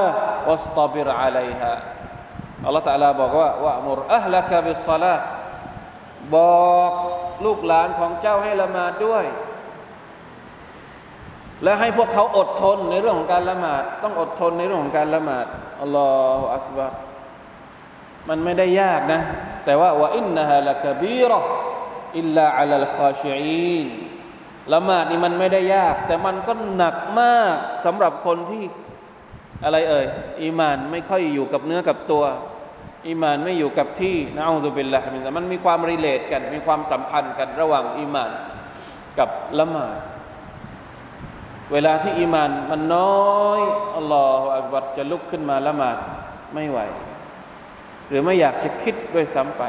[0.49, 1.73] วัสตบิรอะลัยฮะ
[2.65, 5.15] อัลลอฮฺตะลาบอกว่าวะมุรอัลลักบิสซลา
[6.35, 6.37] บ
[6.75, 6.91] อก
[7.45, 9.25] ลูกหลานของเจ้าให้ละหมาดด้วย
[11.63, 15.45] และให้พวกเขาอดทนในเรื่องของการละหมาด ต้องอดทนในเรื่องของการละหมาด
[15.81, 16.07] อัลลอ
[16.39, 16.91] ฮฺอักบาร
[18.29, 19.21] มันไม่ได้ยากนะ
[19.65, 23.87] แต่ว่าوإنها لكبيرة إلا على الخاشعين
[24.73, 28.63] ละหมาดนี่มันไม่ได้ยาก แต่มันก็หนักมากสำหรับคนที่
[29.63, 30.05] อะไรเอ่ย
[30.43, 32.23] อีมานไม่ค่อยอยู่กับเนื้อกับตัว
[33.07, 38.31] อีมานไม่อยู่กับที่نعوذ بالله من มันมีความ relate กัน มีความสัมพันธ์กันระหว่างอีมาน
[39.19, 39.97] กับละหมาด
[41.73, 43.13] เวลาที่อีมานมันน้
[43.45, 43.61] อย
[43.97, 45.97] อัลลอฮฺอักบัรจะลุกขึ้นมาละหมาด
[46.53, 46.79] ไม่ไหว
[48.13, 49.63] รือไม่อยากจะคิดด้วยซ้ำไป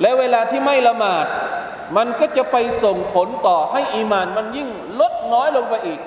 [0.00, 1.26] และเวลาที่ไม่ละหมาด
[1.96, 4.68] มันก็จะไปส่งผลต่อให้อีมานมันยิ่ง
[5.00, 6.00] ลดน้อยลงไปอีก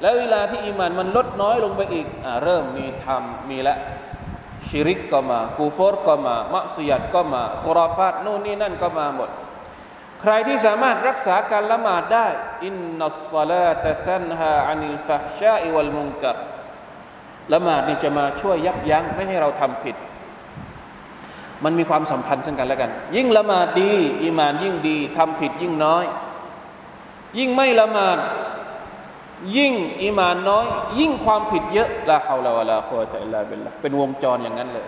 [0.00, 3.76] และเวลาที่อีมานมันลดน้อยลงไปอีกอเริ่มมีทำมีละ
[4.66, 9.30] ชิริกก็มากูฟอร์ก็มามัสยิดก็มาคุราฟาตนู่นนี่นั่นก็มาหมด
[10.20, 12.26] ใครที่สามารถรักษาการละหมาดได้
[12.64, 16.36] إن الصلاة تنهى عن الفحشاء والمنكر
[17.52, 19.96] ละหมาดนี่จะมาช่วยยับยั้งไม่ให้เราทำผิด
[21.64, 23.92] มันมีความสัมพันธ์ซึ่งกันและกัน ยิ่งละหมาดดี
[24.22, 26.04] อีมานยิ่งดีทำผิดยิ่งน้อย
[27.38, 28.18] ยิ่งไม่ละหมาด
[29.56, 30.66] ยิ่งอีมานน้อย
[30.98, 34.86] ยิ่งความผิดเยอะلا حول ولا قوة إلا بالله เป็นวงจรอย่างนั้นเลย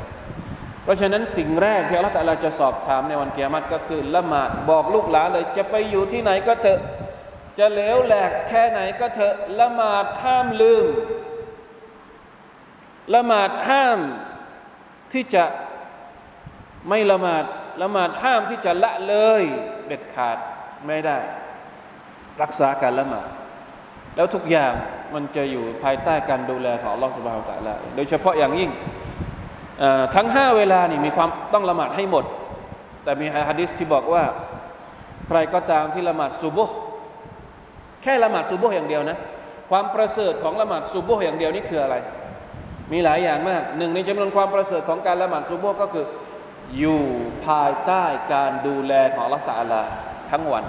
[0.83, 6.81] เพราะฉะนั้นสิ่งแรกที่อัลลอฮฺจะสอบถามในวันกิยามะฮฺก็คือละหมาดบอกลูกหลานเลย จะไปอยู่ที่ไหนก็เถอะ
[7.59, 10.87] จะเลวแหลกแค่ไหนก็เถอะละหมาดห้ามลืม
[13.15, 13.99] ละหมาดห้าม
[15.13, 15.45] ที่จะ
[16.89, 17.45] ไม่ละหมาด
[17.83, 19.43] ละหมาดห้ามที่จะละเลย
[19.87, 20.37] เด็ดขาด
[20.87, 21.19] ไม่ได้
[22.43, 23.29] รักษาการละหมาด
[24.17, 24.73] แล้วทุกอย่าง
[25.15, 28.71] มันจะอยู่ภายใต้การดูแลของอัลลอฮฺสุบฮาวตะละโดยเฉพาะอย่างยิ่ง
[30.15, 32.25] ทั้งห้าเวลานี่มีความต้องละหมาดให้หมด
[33.05, 34.25] แต่มีฮะดิษที่บอกว่า
[35.29, 36.77] ใครก็ตามที่ละหมาดซูบุห์
[38.03, 39.19] แค่ละหมาดซูบุห์อย่างเดียวนะ
[39.71, 41.97] ความประเสริฐของละหมาดซูบุห์อย่างเดียวนี่คืออะไร
[42.93, 46.05] มีหลายอย่างมากหนึ่งในจำนวนความประเสริฐของการละหมาดซูบุห์ก็คือ
[46.79, 47.03] อยู่
[47.47, 49.83] ภายใต้การดูแลของละตาลา
[50.31, 50.65] ทั้งวัน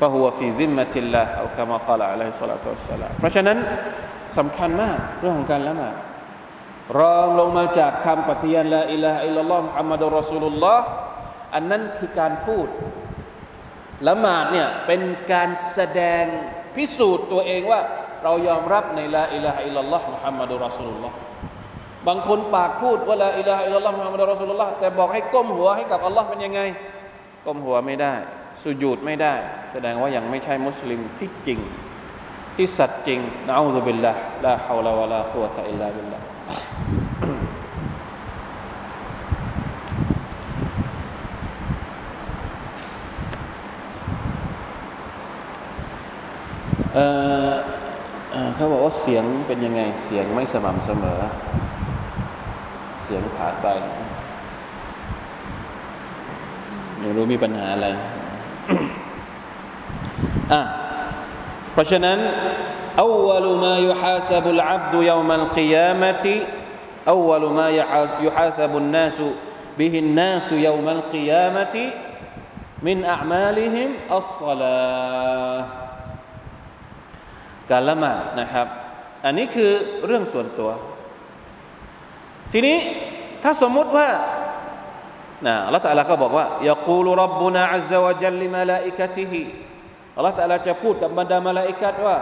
[0.00, 3.58] ฟะฮุวฟีซิมมะติลลาห์เอาคำกล่าอะลัยฮิสซาลาตุสลามเพราะฉะนั้น
[4.38, 5.94] สำคัญมากเรื่องของการละหมาด
[7.00, 10.84] รองลงมาจากคำปฏิญาณلا إله إلا الله محمد رسول الله
[11.54, 12.68] อันนั้นคือการพูด
[14.08, 15.00] ละหมาดเนี่ยเป็น
[15.32, 16.24] การแสดง
[16.76, 17.80] พิสูจน์ตัวเองว่า
[18.24, 21.16] เรายอมรับในلا إله إلا الله محمد رسول الله
[22.08, 26.60] บางคนปากพูดว่าلا إله إلا الله محمد رسول الله แต่บอกให้ก้มหัวให้กับอัลลอฮ์เป็นยังไง
[27.46, 28.14] ก้มหัวไม่ได้
[28.62, 29.34] สุญูดไม่ได้
[29.72, 31.58] แสดงว่ายังไม่ใช่มุสลิมที่จริง
[32.56, 36.24] ที่สัตย์จริงนะอูซุบิลลาห์ลาฮาวลาวะลากุวะตะอิลลาบิลลาห์
[48.56, 51.20] เขาบอกว่าเสียงเป็นยังไงเสียงไม่สม่ำเสมอ
[53.13, 53.67] สียงขาดไป
[56.99, 57.87] ไม่รู้มีปัญหาอะไร
[60.53, 60.61] อ่ะ
[61.71, 62.19] เพราะฉะนั้น
[63.09, 66.25] أول ما يحاسب العبد يوم القيامة
[67.07, 67.67] أول ما
[68.25, 69.17] يحاسب الناس
[69.79, 71.75] به الناس يوم القيامة
[72.87, 75.59] من أعمالهم الصلاة
[77.71, 78.67] การละหมาดนะครับ
[79.25, 79.71] อันนี้คือ
[80.05, 80.71] เรื่องส่วนตัว
[82.51, 82.77] ทีนี้
[83.43, 84.09] ถ้าสมมุติว่า
[85.45, 89.43] นะอัลลอฮฺตะลาก็บอกว่ายากูลรับบุนาอัลลอฮฺวะจัลลิมาลาอิกะติฮิ
[90.15, 92.17] อัลลอฮฺตะลาจะพูดกับบรรดามาลาอิกัตว่า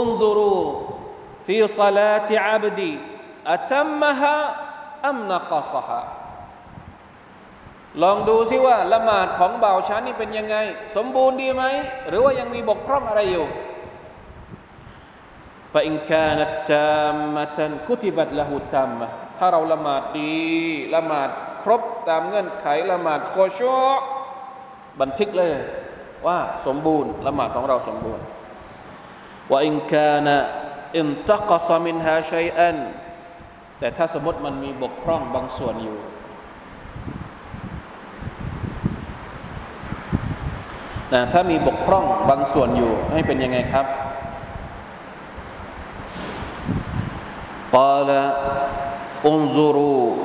[0.00, 0.62] انظروا
[1.46, 2.92] في صلاة عبدي
[3.46, 4.36] أتمها
[5.10, 6.02] أم نقصها
[8.02, 10.56] ลองดูซิว่าละหมาดของบ่าวฉันนี่เป็นยังไง
[10.96, 11.62] สมบูรณ์ดีไหม
[12.08, 13.46] หรือว่ายังมีบกพร่องอะไรอยู่
[15.72, 20.34] فإن كانت تامة كتبت له تامة ถ้าเราละหมาดดี
[20.94, 21.28] ละหมาด
[21.62, 23.78] ครบตามเงื่อนไขละหมาดโคชอ
[25.00, 25.54] บันทึกเลย
[26.26, 28.24] ว่าสมบูรณ์ละหมาดของเราสมบูรณ์
[29.50, 30.38] ว่าอินกานะ
[30.96, 32.76] อินตักซามินฮาชัยอัน
[33.78, 35.98] แต่ถ้าสมมติมันมีบกพร่องบางส่วนอยู่
[41.14, 43.86] นะถ้ามีบกพร่องบางส่วนอยู่ให้เป็นยังไงครับ
[47.76, 48.10] قال
[49.26, 50.16] انظروا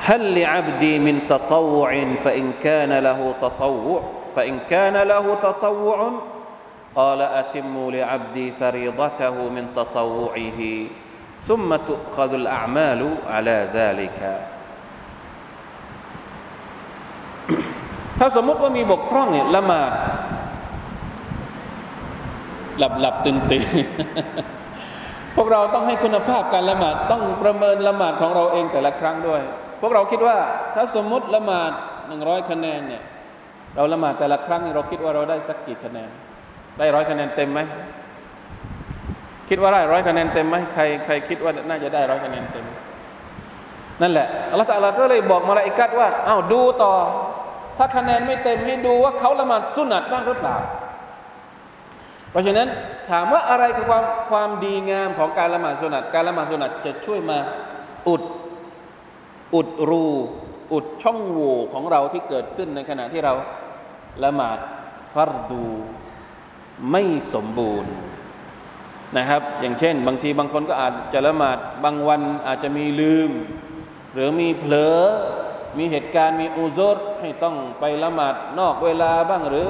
[0.00, 1.90] هل لعبدي من تطوع
[2.24, 4.02] فإن كان له تطوع
[4.36, 6.12] فإن كان له تطوع
[6.94, 10.60] قال أتموا لعبدي فريضته من تطوعه
[11.42, 14.20] ثم تؤخذ الأعمال على ذلك
[18.18, 19.92] ถ้าสมมติว่ามีบกพร่องเนี่ยละหมาด
[22.78, 23.66] หลับหลับตื่นตื่น
[25.35, 29.41] พวกเราต้องให้คุณภาพการละหมาดต้องประเมินละหมาดของเราเองแต่ละครั้งด้วย
[29.81, 30.37] พวกเราคิดว่า
[30.75, 31.71] ถ้าสมมติละหมาด
[32.07, 33.03] หนึ่งร้อยคะแนนเนี่ย
[33.75, 36.09] เราละหมาดแต่ละครั้งเราคิดว่าเราได้สักกี่คะแนน
[36.79, 37.59] ได้ร้อยคะแนนเต็มไหม
[39.49, 42.65] คิดว่าได้ร้อยคะแนนเต็มไหมใครใครคิดว่าน่าจะได้ร้อยคะแนนเต็ม
[44.01, 46.93] นั่นแหละอัลลอฮฺตะลาก็เลยบอกมาลาอิกัดว่าอ้าวดูต่อ
[47.77, 50.55] ถ้าคะแนนไม่เต็มให้ดูว่าเขาละหมาดสุนัตบ้างหรือเปล่า
[52.31, 52.67] เพราะฉะนั้น
[53.09, 57.37] ถามว่าอะไรคือความความดีงามของการละหมาดสุนัตการละหมาดสุนัตจะช่วยมา
[58.07, 58.23] อุด
[59.55, 60.07] อุดรู
[60.73, 63.33] อุดช่องโหว่ของเราที่เกิดขึ้นในขณะที่เรา
[64.23, 64.57] ละหมาด
[65.13, 65.65] ฟัรดู
[66.91, 67.93] ไม่สมบูรณ์
[69.17, 73.31] นะครับ อย่างเช่น บางทีบางคนก็อาจจะละหมาดบางวันอาจจะมีลืม
[74.13, 74.99] หรือมีเผลอ
[75.77, 79.69] มีเหตุการณ์มีอุซรให้ต้องไปละหมาดนอกเวลาบ้างหรือ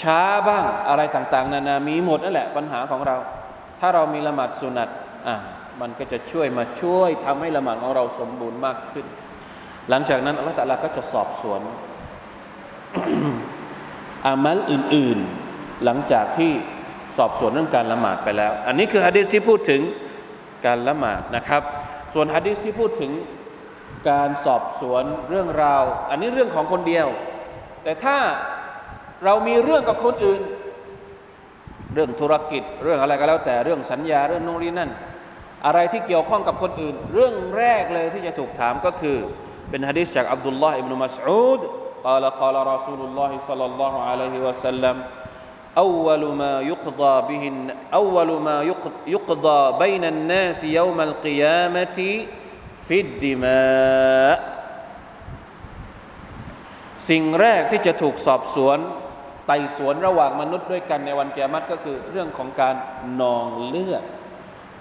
[0.00, 3.16] ช้าบ้างอะไรต่างๆ นานามีหมดนั่นแหละปัญหาของเรา
[3.80, 4.88] ถ้าเรามีละหมาดสุนัต
[5.28, 5.36] อะ
[5.80, 9.06] มันก็จะช่วยมาช่วยทำให้ละหมาดของเราสมบูรณ์มากขึ้น
[9.90, 11.60] หลังจากนั้นอัลลอฮฺตะลาก็จะสอบสวน
[14.26, 16.52] อามัลอื่นๆ หลังจากที่
[17.16, 19.82] สอบสวนเรื่องการละหมาดไปแล้ว อันนี้คือฮะดิษที่พูดถึง
[20.66, 21.62] การละหมาดนะครับ
[22.14, 23.12] ส่วนฮะดิษที่พูดถึง
[24.10, 27.06] การสอบสวนเรื่องราว อันนี้เรื่องของคนเดียว
[27.82, 28.16] แต่ถ้า
[29.25, 30.41] เรามีเรื่องกับคนอื่น
[31.93, 34.91] เรื่องธุรกิจเรื่องอะไรก็แล้ว แต่เรื่องสัญญาเรื่องโน่นนี่นั่น
[35.65, 39.17] อะไรที่เกี่ยวข้องกับคนอื่น เรื่องแรกเลยที่จะถูกถามก็คือ
[39.69, 41.61] เป็นฮะดิษจากอับดุลลอฮ์อิบนุมัสอูด
[42.07, 44.95] قال قال رسول الله صلى الله عليه وسلم
[45.77, 47.43] أول ما يقضى به
[47.93, 48.57] أول ما
[49.07, 51.99] يقضى بين الناس يوم القيامة
[52.87, 54.35] في الدماء
[57.09, 58.77] สิ่งแรกที่จะถูกสอบสวน
[59.46, 62.74] ไต่สวนระหว่างมนุษย์ด้วยกันในวันเกียรติก็คือเรื่องของการ
[63.20, 64.04] นองเลือด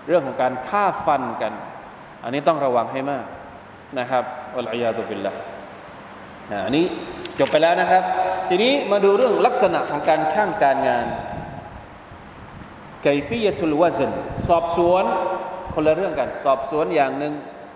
[0.08, 1.54] เรื่องของการฆ่าฟันกัน
[2.24, 3.26] อันนี้ต้องระวังให้มาก
[4.00, 4.24] นะครับ
[4.58, 5.32] อัลอยาตุบิลละ
[6.66, 6.86] อันนี้
[7.40, 8.04] จบไปแล้วนะครับ
[8.50, 11.08] ทีนี้มาดูเรื่องลักษณะของการช่างการงาน
[13.04, 14.12] ไกฟียตุลวะซัน
[14.48, 15.04] สอบสวน
[15.74, 17.34] คนละเรื่องกัน สอบสวนอย่างหนึ่ง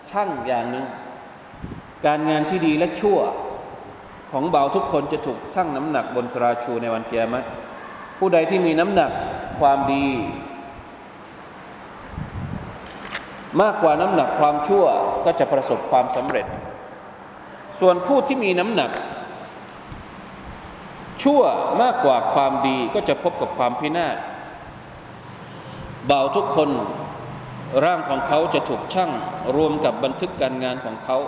[0.09, 0.85] ช่างอย่างหนึ่ง
[2.05, 3.19] การงานที่ดีและชั่ว
[4.37, 7.45] ของเบาทุกคนจะถูกชั่งน้ำหนักบนตราชูในวันเกียรติ
[8.17, 9.11] ผู้ใดที่มีน้ำหนัก
[9.59, 10.07] ความดี
[13.61, 14.85] มากกว่าน้ำหนักความชั่ว
[15.25, 16.45] ก็จะประสบความสำเร็จ
[17.79, 18.91] ส่วนผู้ที่มีน้ำหนัก
[21.23, 21.41] ชั่ว
[21.81, 24.17] มากกว่าความดีก็จะพบกับความพินาศ
[26.05, 26.69] เบาทุกคน
[27.85, 29.11] ร่างของเขาจะถูกชั่ง
[29.55, 31.19] รวมกับบันทึกการงานของเขา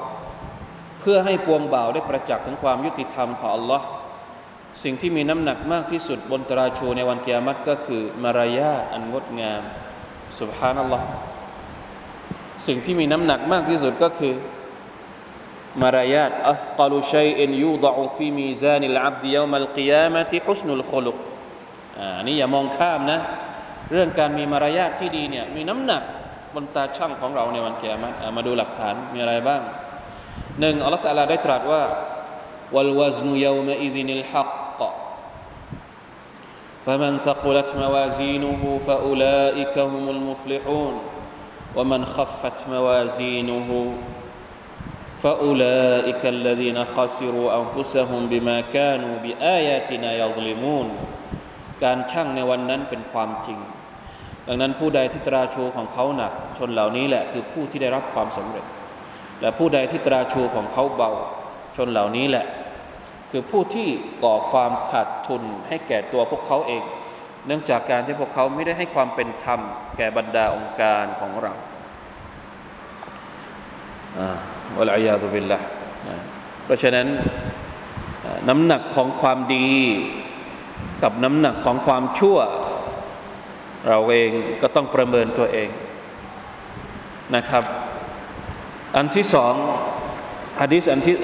[1.10, 3.82] พื่อให้ปวงบ่าวได้ประจักษ์ถึงความยุติธรรมของ Allah
[4.84, 9.62] สิ่งที่มีน้ำหนักมากที่สุดบนตราชูในวันเกียรติก็คือมารยาทอันงดงาม
[10.40, 11.06] สุบฮานัลลอฮ์
[12.68, 14.34] สิ่งที่มีน้ำหนักมากที่สุดก็คือ
[15.82, 21.18] มารยาทอัสกลุชัยอินยูดะอูฟีมีซานิลอับดิยามัลกิยามะติฮุสนุลขลุก
[22.00, 23.20] อ่านี่อย่ามองข้ามนะ
[23.92, 26.04] เรื่องการมีมารยาทที่ดีเนี่ยมีน้ำหนัก
[26.54, 28.00] บนตาช่างของเราในวันเกียรติ
[28.38, 29.64] มาดูหลักฐานมีอะไรบ้าง
[30.61, 31.83] หนึ่งอัลลอฮฺตะลาได้ตรัสว่า
[32.73, 34.81] والوزن يومئذ الحق
[36.87, 40.95] فمن ثقلت موازينه فأولئك هم المفلحون
[41.77, 43.69] ومن خفت موازينه
[45.19, 50.89] فأولئك الذين خسروا أنفسهم بما كانوا بآياتنا يظلمون
[51.85, 53.59] การชั่งในวันนั้นเป็นความจริง
[54.47, 58.65] ดังนั้นผู้ใดที่ตราชูของเขาหนัก ชนเหล่านี้แหละคือผู้ที่ได้รับความสำเร็จ
[59.42, 61.12] และผู้ใดที่ตราชูของเขาเบา
[61.76, 62.46] ชนเหล่านี้แหละ
[63.32, 63.88] คือผู้ที่
[64.24, 66.84] ก่อความขาดทุนให้แก่ตัวพวกเขาเอง
[67.46, 69.60] เนื่องจากการที่พวกเขาไม่ได้ให้ความเป็นธรรม
[69.98, 71.54] แก่บรรดาองค์การของเรา
[74.80, 75.60] อัลอยาตุบิลละ
[76.64, 77.08] เพราะฉะนั้น
[78.50, 79.70] น้ำหนักของความดี
[81.04, 82.38] กับน้ำหนักของความชั่ว
[83.88, 85.70] เราเองก็ต้องประเมินตัวเอง
[87.36, 87.64] นะครับ
[88.97, 89.55] อันที่สอง
[90.61, 91.17] ฮะดิษอันที่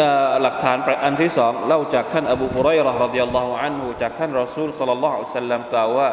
[0.43, 6.11] หลักฐานอันที่สองเล่าจากท่านอบูฮุไรร์รดิยัลลอฮุอันฮุจากท่านรอซูลสัลลัลลอฮุอะลัยฮิสัลลัมกล่าวว่า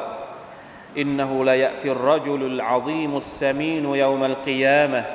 [0.98, 5.06] إنه لا يأتي الرجل العظيم السمين يوم القيامة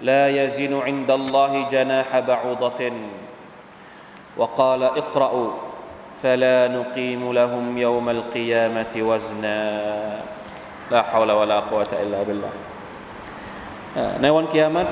[0.00, 2.92] لا يزن عند الله جناح بعوضة
[4.36, 5.50] وقال اقرأوا
[6.22, 9.60] فلا نقيم لهم يوم القيامة وزنا
[10.90, 12.54] لا حول ولا قوة إلا بالله
[14.22, 14.90] ในวันเกียรติ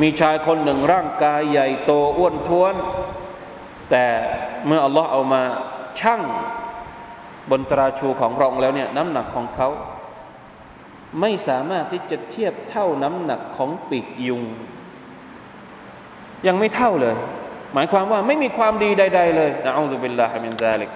[0.00, 2.74] มีชายคนหนึ่งร่างกายใหญ่โตอ้วนท้วน
[3.90, 4.04] แต่
[4.66, 5.42] เมื่ออัลลอฮ์เอามา
[6.00, 6.22] ชั่ง
[7.50, 9.68] บนตราชูของพระองค์แล้วเนี่ยน้ำหนักของเขา
[11.20, 14.42] ไม่สามารถที่จะเทียบเท่าน้ำหนักของปีกยุง
[16.46, 17.16] ยังไม่เท่าเลย
[17.74, 20.90] หมายความว่าไม่มีความดีใด ๆ เลยนะنعوذ بالله من ذلك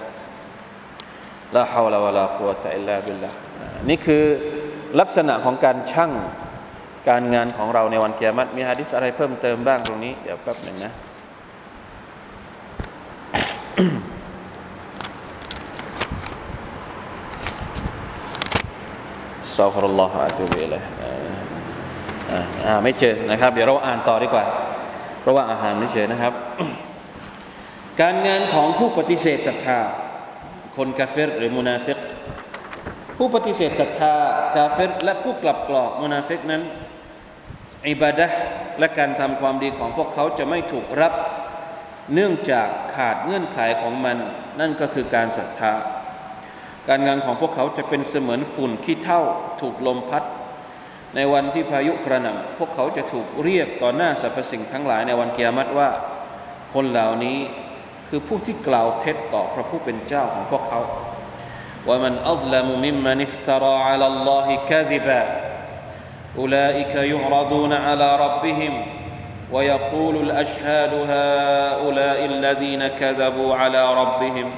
[1.55, 3.29] لا حول ولا قوة إلا بالله
[3.89, 4.23] นี่คือ
[4.99, 6.11] ลักษณะของการชั่ง
[7.09, 10.91] การงานของเราในวันกิยามะฮฺมีฮะดิษอะไรเพิ่มเติมบ้างตรงนี้ เดี๋ยวแป๊บหนึ่งนะ
[19.55, 20.83] أستغفر الله وأتوب إليه
[22.65, 24.45] อ่าไม่เจอนะครับ เดี๋ยวเราอ่านต่อดีกว่า
[25.19, 26.33] เพราะว่าอาหารไม่เจอนะครับ
[28.01, 29.79] การงานของผู้ปฏิเสธศรัทธา
[30.77, 31.97] คนกาเฟรหรือมุนาฟิก
[33.17, 34.13] ผู้ปฏิเสธศรัทธา
[34.55, 36.61] กาเฟรและผู้กลับกลอกมุนาฟิกนั้น
[37.89, 38.27] อิบาดะ
[38.79, 41.13] และการทำความดีของพวกเขาจะไม่ถูกรับ
[42.13, 44.17] เนื่องจากขาดเงื่อนไขของมัน
[44.59, 45.73] นั่นก็คือการศรัทธา
[46.87, 49.21] การงานของพวกเขาจะเป็นเสมือนฝุ่นขี้เท่า
[49.61, 50.23] ถูกลมพัด
[51.15, 55.89] ในวันที่พายุกระหน่ำพวกเขาจะถูกเรียกต่อหน้าสรรพสิ่งทั้งหลายในวันเกียรติว่า
[56.73, 57.37] คนเหล่านี้
[58.07, 60.81] คือผู้ที่กล่าวเท็จต่อพระผู้เป็นเจ้าของพวกเขา
[61.87, 62.55] ว่ามันอัลล
[66.36, 68.72] มุมิมมันิฟตราอัลลอฮิกาดิบะ أولئك يعرضون على ربهم
[69.52, 74.50] ويقول الأشهاد هؤلاء الذين كذبوا على ربهم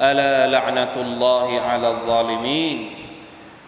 [0.00, 2.78] ألا لعنة الله على الظالمين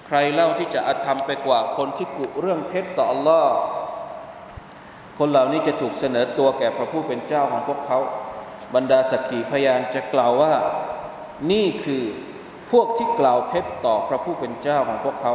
[0.07, 3.47] ใครเล่าที่จะอธรรมไปกว่าคนที่กุเรื่องเท็จต่อ Allah
[5.19, 7.99] คนเหล่านี้จะถูกเสนอตัวแก่พระผู้เป็นเจ้าของพวกเขา
[8.75, 10.55] บรรดาสักขีพยานจะกล่าวว่า
[11.53, 12.03] นี่คือ
[12.71, 15.35] พวกที่กล่าวเท็จต่อพระผู้เป็นเจ้าของพวกเขา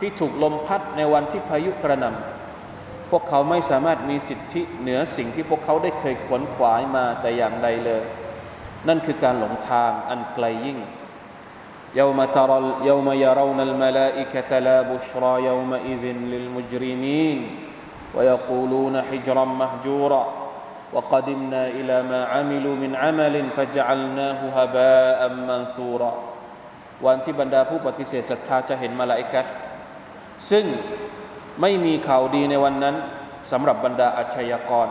[0.00, 8.04] ที่ถูกลมพัดในวันที่พายุกระหน่ำพวกเขาไม่สามารถมีสิทธิเหนือสิ่งที่พวกเขาได้เคยขวนขวายมาแต่อย่างใดเลย
[8.88, 10.80] นั่นคือการหลงทางอันไกลยิ่ง
[11.94, 17.38] يوم ترى يوم يرون الملائكة لا بشرى يومئذ للمجرمين
[18.14, 20.24] ويقولون حجرا مهجورا
[20.94, 26.12] وقدمنا إلى ما عملوا من عمل فجعلناه هباء منثورا
[27.06, 29.46] วันที่บรรดาผู้ปฏิเสธศรัทธาจะเห็นมาลาอิกัด
[30.51, 30.65] ซึ่ง
[31.61, 32.95] ไม่มีข่าวดีในวันนั้น
[33.51, 34.87] สำหรับบรรดาอาชญากร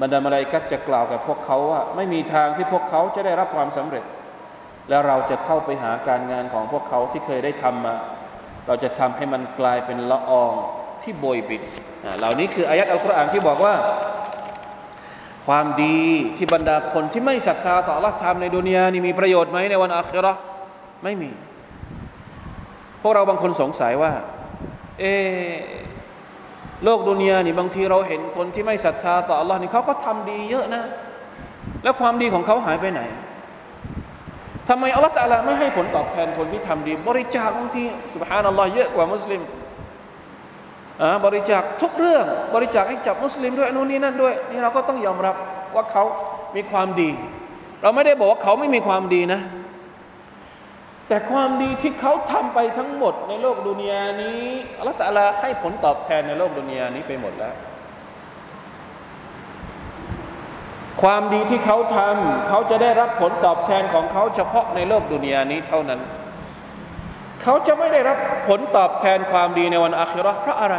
[0.00, 4.04] บรรดามาลาอิกัดจะกล่าวกับพวกเขาว่า ไม่มีทางที่พวกเขาจะได้รับความสำเร็จ
[4.88, 7.94] และเราจะเข้าไปหาการงานของพวกเขาที่เคยได้ทำมา
[8.66, 10.52] เราจะทำให้มันกลายเป็นละออง
[11.02, 11.62] ที่โบยบิด
[12.18, 13.74] เหล่านี้คืออายัดอัลกุรอานที่บอกว่า
[15.46, 15.98] ความดี
[16.36, 20.32] ที่บรรดาคนที่ไม่ศรัทธาต่อ Allah ทำในดุนยานี่มีประโยชน์ไหมในวันอาคิรา
[21.04, 21.30] ไม่มี
[23.02, 24.12] พวกเราบางคนสงสัยว่า
[25.00, 25.04] เอ
[26.84, 30.82] โลกดุนยานี่บางทีเราเห็นคนที่ไม่ศรัทธาต่อ Allah นี่เขาก็ทำดีเยอะนะ
[31.82, 33.02] แล้วความดีของเขาหายไปไหน
[34.68, 37.84] ทำไมอัลลอฮฺตะลาไม่ให้ผลตอบแทนคนที่ทำดี บริจาคบางที
[38.14, 39.42] สุบฮานัลลอฮ์เยอะกว่ามุสลิม
[41.24, 42.24] บริจาคทุกเรื่อง
[42.54, 45.34] บริจาคให้จับมุสลิมด้วยนู่นนี่นั่นด้วย นี่เราก็ต้องยอมรับ
[45.74, 46.04] ว่าเขา
[46.56, 47.10] มีความดี
[47.82, 49.40] เราไม่ได้บอกว่าเขาไม่มีความดีนะ
[51.12, 54.42] แต่ความดีที่เขาทำไปทั้งหมดในโลกดุนยานี้
[54.78, 57.54] อัลลอฮฺตะลาให้ผลตอบแทนในโลกดุนยานี้ไปหมดแล้ว
[61.02, 66.00] ความดีที่เขาทำเขาจะได้รับผลตอบแทนของเขาเฉพาะในโลกดุนยานี้เท่านั้น
[67.42, 70.76] เขาจะไม่ได้รับผลตอบแทนความดีในวันอาคิรอเพราะอะไร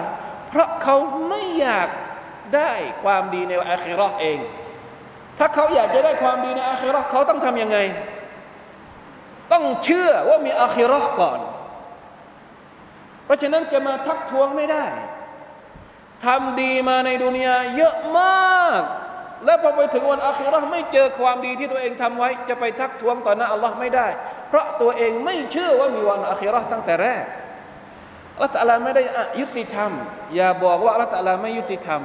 [0.49, 0.95] เพราะเขา
[1.29, 1.89] ไม่อยาก
[2.55, 2.71] ได้
[3.03, 4.37] ความดีในวันอาคิรอเอง
[5.37, 7.79] ถ้าเขาอยากจะได้ความดีในอาคิรอเขาต้องทำยังไง
[9.51, 11.39] ต้องเชื่อว่ามีอาคิรอก่อน
[13.25, 14.85] เพราะฉะนั้นจะมาทักท้วงไม่ได้
[16.25, 18.81] ทำดีมาในดุนยาเยอะมาก
[19.45, 24.07] แล้วพอไปถึงวันอาคิรอไม่เจอความดีที่ตัวเองทำไว้ จะไปทักท้วงต่อหน้าอัลลอฮ์ไม่ได้
[24.49, 27.23] เพราะตัวเองไม่เชื่อว่ามีวันอาคิรอตั้งแต่แรก
[28.35, 29.01] อัลลอฮ์ตะลลาไม่ได้
[29.41, 29.91] ยุติธรรม
[30.35, 32.01] อย่าบอกว่าอัลลอฮ์ตะลลาไม่ยุติธรรม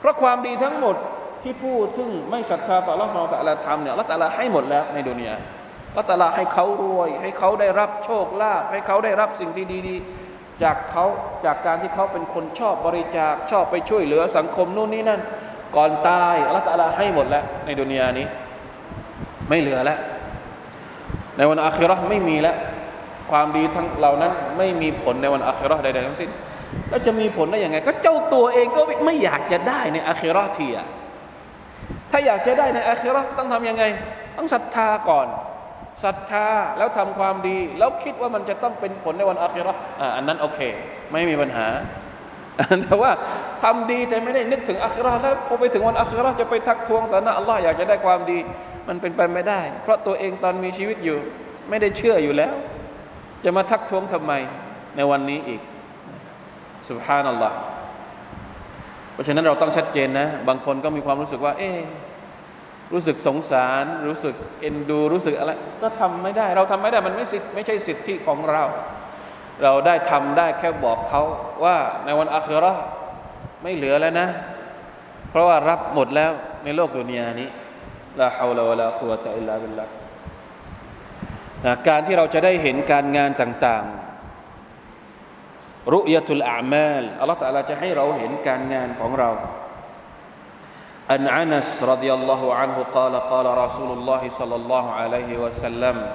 [0.00, 0.96] เพราะความดีทั้งหมด
[1.42, 5.34] ที่พูดซึ่งไม่ศรัทธาต่ออัลลอฮ์ตะลาทำเนี่ยอัลลอฮ์ตะลาให้หมดแล้วในดุนยา
[5.90, 9.50] อัลลอฮ์ตะลาให้เขารวย ให้เขาได้รับโชคลาภให้เขาได้รับสิ่ง
[9.86, 11.04] ดีๆจากเขา
[11.44, 15.20] จากการที่เขาเป็นคนชอบบริจาคชอบไปช่วยเหลือสังคมนู่นนี่นั่น
[15.76, 18.26] ก่อนตายอัลลอฮฺให้หมดแล้ว ในดุนยานี้
[19.48, 19.98] ไม่เหลือแล้ว
[21.36, 22.56] ในวันอาคิรอไม่มีแล้ว
[23.30, 26.30] ความดีทั้งเหล่านั้นไม่มีผลในวันอาคิรอใดๆทั้งสิ้น
[26.90, 30.86] แล้วจะมีผลได้ยังไง ก็เจ้าตัวเองก็ไม่อยากจะได้ในอาคิรอทีอะ
[32.10, 33.84] ถ้าอยากจะได้ในอาคิรอต้องทำยังไง
[34.36, 35.26] ต้องศรัทธาก่อน
[36.04, 36.48] ศรัทธา
[36.78, 39.72] แล้วทำความดี แล้วคิดว่ามันจะต้องเป็นผลในวันอาคิรอ
[40.16, 40.60] อันนั้นโอเค
[41.10, 41.66] ไม่มีปัญหา
[42.82, 43.10] แต่ว่า
[43.62, 48.38] ทำดีแต่ไม่ได้นึกถึงอาคิรอแล้วพอไปถึงวันอาคิรอจะไปทักท้วงแต่นะอัลลอฮ์อยากจะได้ความดี
[48.88, 51.18] มันเป็นไปไม่ได้ เพราะตัวเองตอนมีชีวิตอยู่
[51.70, 52.54] ไม่ได้เชื่ออยู่แล้ว
[53.44, 54.32] จะมาทักท้วงทำไม
[54.96, 55.60] ในวันนี้อีก
[56.88, 57.56] สุบฮานัลลอฮ์
[59.12, 61.70] เพราะฉะนั้นเราต้องชัดเจนนะ บางคนก็มีความรู้สึกว่า เอ๊
[62.92, 65.50] รู้สึกสงสาร รู้สึกเอ็นดู รู้สึกอะไร
[65.82, 68.62] ก็ทำไม่ได้ เราทำไม่ได้มันไม่สิไม่ใช่สิทธิของเรา
[69.62, 71.22] เราได้ทำได้แค่บอกเขา
[71.64, 72.72] ว่าในวันอาคิรอ
[73.62, 74.28] ไม่เหลือแล้วนะ
[75.30, 76.30] เพราะว่ารับหมดแล้ว
[76.64, 77.48] ในโลกดุนยานี้
[78.20, 79.84] ลาฮาวลาวะลาคุวะตะอิลลาบิลลา
[81.88, 89.30] การที่เราจะได้เห็นการงานต่างๆ รุยตุลอามาลอัลลอฮฺตะลาจะให้เราเห็นการงานของเรา
[91.09, 96.11] عن انس رضي الله عنه قال قال رسول الله صلى الله عليه وسلم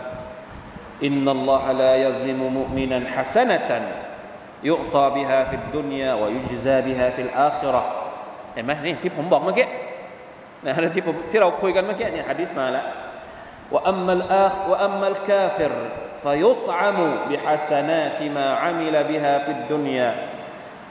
[1.05, 3.71] ان الله لا يظلم مؤمنا حسنه
[4.65, 7.83] يعطى بها في الدنيا ويجزى بها في الاخره
[8.55, 9.67] เห็นไหมนี่ที่ผมบอกเมื่อกี้
[10.65, 12.87] นะที่ผมที่เราคุยกันเมื่อกี้เนี่ยฮะดิษมาแล้ว
[13.75, 15.73] وأما الآخ وأما الكافر
[16.23, 16.99] فيطعم
[17.31, 20.29] بحسنات ما عمل بها في الدنيا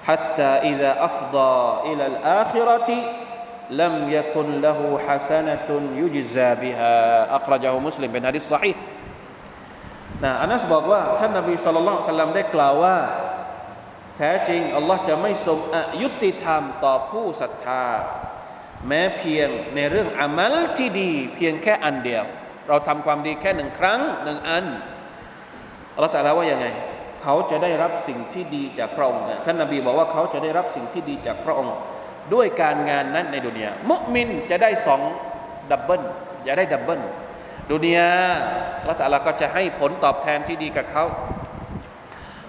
[0.08, 2.90] حتى إذا أفضى إلى الآخرة
[3.70, 5.70] لم يكن له حسنة
[6.02, 6.96] يجزى بها
[7.38, 8.78] أخرجه مسلم เป็นฮะดิษส صحيح
[10.24, 12.98] นะอานัสบอกว่าท่านนบีสุลต่านสัลลัมได้กล่าวว่า
[14.18, 17.84] แท้จริงอัลลอฮ์จะไม่ทรงอยุติธรรมต่อผู้ศรัทธา
[18.88, 22.24] แม้เพียงในเรื่องอามัลที่ดี เพียงแค่อันเดียว
[22.68, 24.66] เราทำความดีแค่หนึ่งครั้งหนึ่งอัน
[25.96, 26.68] อัลลอฮ์ตรัสว่ายังไง
[27.22, 31.76] เขาจะได้รับสิ่งที่ดีจากพระองค์ท่านนบีบอกว่าเขาจะได้รับสิ่งที่ดีจากพระองค์
[32.35, 35.01] ด้วยการงานนั้นในดุนยามุมินจะได้สอง
[35.71, 36.03] double
[36.47, 37.01] จะได้ double
[37.72, 38.11] ดุนยาอั
[38.87, 41.05] ลลอฮฺตาลาก็จะให้ผลตอบแทนที่ดีกับเขา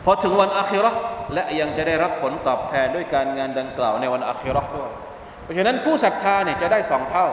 [0.04, 0.92] พอถึงวันอาคิรอ
[1.34, 4.92] และยังจะได้รับผลตอบแทนด้วยการงานดังกล่าวในวันอาคิรอด้วย
[5.44, 7.28] เพราะฉะนั้นผู้ศรัทธาเนี่ยจะได้สองเท่า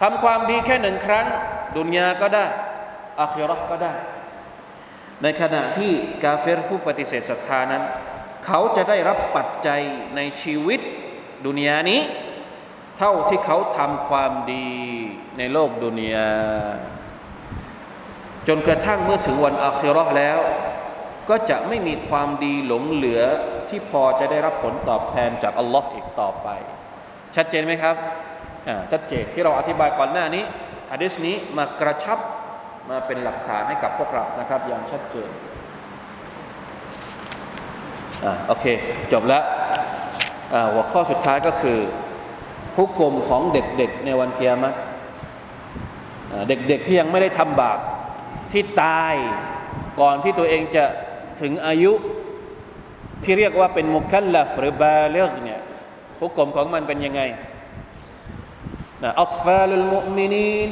[0.00, 1.26] ทำความดีแค่หนึ่งครั้ง
[1.76, 2.46] ดุนยาก็ได้
[3.20, 3.92] อาคิรอก็ได้
[5.22, 5.92] ในขณะที่
[6.24, 7.82] กาเฟรผู้ปฏิเสธศรัทธานั้น
[8.46, 9.80] เขาจะได้รับปัจจัย
[10.16, 10.80] ในชีวิต
[11.46, 12.00] ดุนยานี้
[12.98, 14.68] เท่าที่เขาทำความดี
[15.38, 16.30] ในโลกดุนยา
[18.48, 20.38] จนกระทั่งเมื่อถึงวันอาคิรอแล้ว
[21.28, 23.22] ก็จะไม่มีความดีหลงเหลือ
[23.68, 26.48] ที่พอจะได้รับผลตอบแทนจากอัลลอฮ์อีกต่อไป
[27.36, 27.96] ชัดเจนไหมครับ
[28.92, 30.44] ชัดเจนที่เราอธิบายก่อนหน้านี้
[30.92, 32.18] อะดิษนี้มากระชับ
[32.90, 35.30] มาเป็นหลักฐานให้กับพวกเรานะครับ อย่างชัดเจน
[38.24, 38.64] อ่าโอเค
[39.12, 39.42] จบแล้ว
[40.72, 41.78] หัวข้อสุดท้ายก็คือ
[42.76, 44.76] ฮุกกลมของเด็กๆในวันเกียรติ
[46.48, 47.78] เด็กๆที่ยังไม่ได้ทำบาป
[48.52, 49.14] ที่ตาย
[50.00, 50.84] ก่อนที่ตัวเองจะ
[51.42, 51.92] ถึงอายุ
[53.24, 55.60] ที่เรียกว่าเป็นมุคัลลัฟหรือบาเลิกเนี่ย
[56.20, 57.20] ฮุกกลมของมันเป็นยังไง
[59.02, 60.70] นะอัตฟาลุลมุมินีน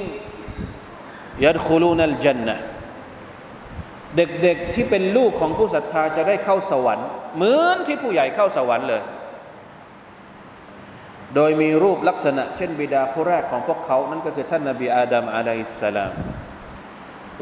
[1.45, 2.59] ยัดคูลูนัลจันนะ
[4.17, 9.03] เด็กๆที่เป็นลูกของผู้ศรัทธาจะได้เข้าสวรรค์ เหมือนที่ผู้ใหญ่เข้าสวรรค์เลย
[11.35, 16.13] โดยมีรูปลักษณะ เช่นบิดาผู้แรกของพวกเขา นั่นก็คือท่านนบีอาดัมอะลัยฮิสสลาม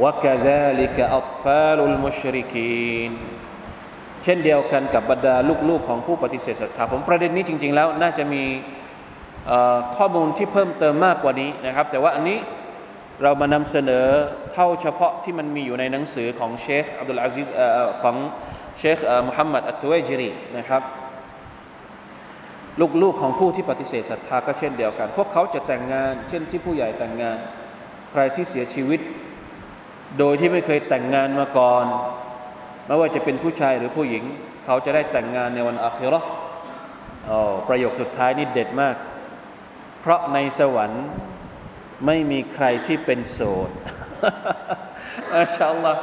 [0.03, 3.13] วะกะซาลิกะอัตฟาลุลมุชริกีน
[4.25, 5.35] เช่นเดียวกันกับบรรดา
[5.69, 8.45] ลูกๆของผู้ปฏิเสธศรัทธาผมประเด็นนี้จริง ๆ แล้วน่าจะมี
[9.97, 12.39] ข้อมูลที่เพิ่มเติมมากกว่านี้นะครับ แต่ว่าอันนี้
[13.23, 14.07] เรามานำเสนอ
[14.53, 18.17] เท่าเฉพาะที่มันมีอยู่ในหนังสือของเชคอับดุลอาซิซเอ่อของ
[18.79, 20.83] เชคมุฮัมมัดอัตเวจิรีนะครับ
[23.03, 27.39] ลูกๆของผู้ที่ปฏิเสธศรัทธาก็เช่นเดียวกัน พวกเขาจะแต่งงาน เช่นที่ผู้ใหญ่แต่งงาน
[28.13, 29.01] ใครที่เสียชีวิต
[30.19, 31.85] โดยที่ไม่เคยแต่งงานมาก่อน
[32.87, 34.25] ไม่ว่าจะเป็นผู้ชายหรือผู้หญิง
[34.65, 36.15] เขาจะได้แต่งงานในวันอาคิร
[37.31, 38.97] อ๋อประโยคสุดท้ายนี่เด็ดมาก
[40.01, 41.05] เพราะในสวรรค์
[42.07, 43.71] ไม่มีใครที่เป็นโสด
[45.35, 46.01] อัชาอัลลอฮ์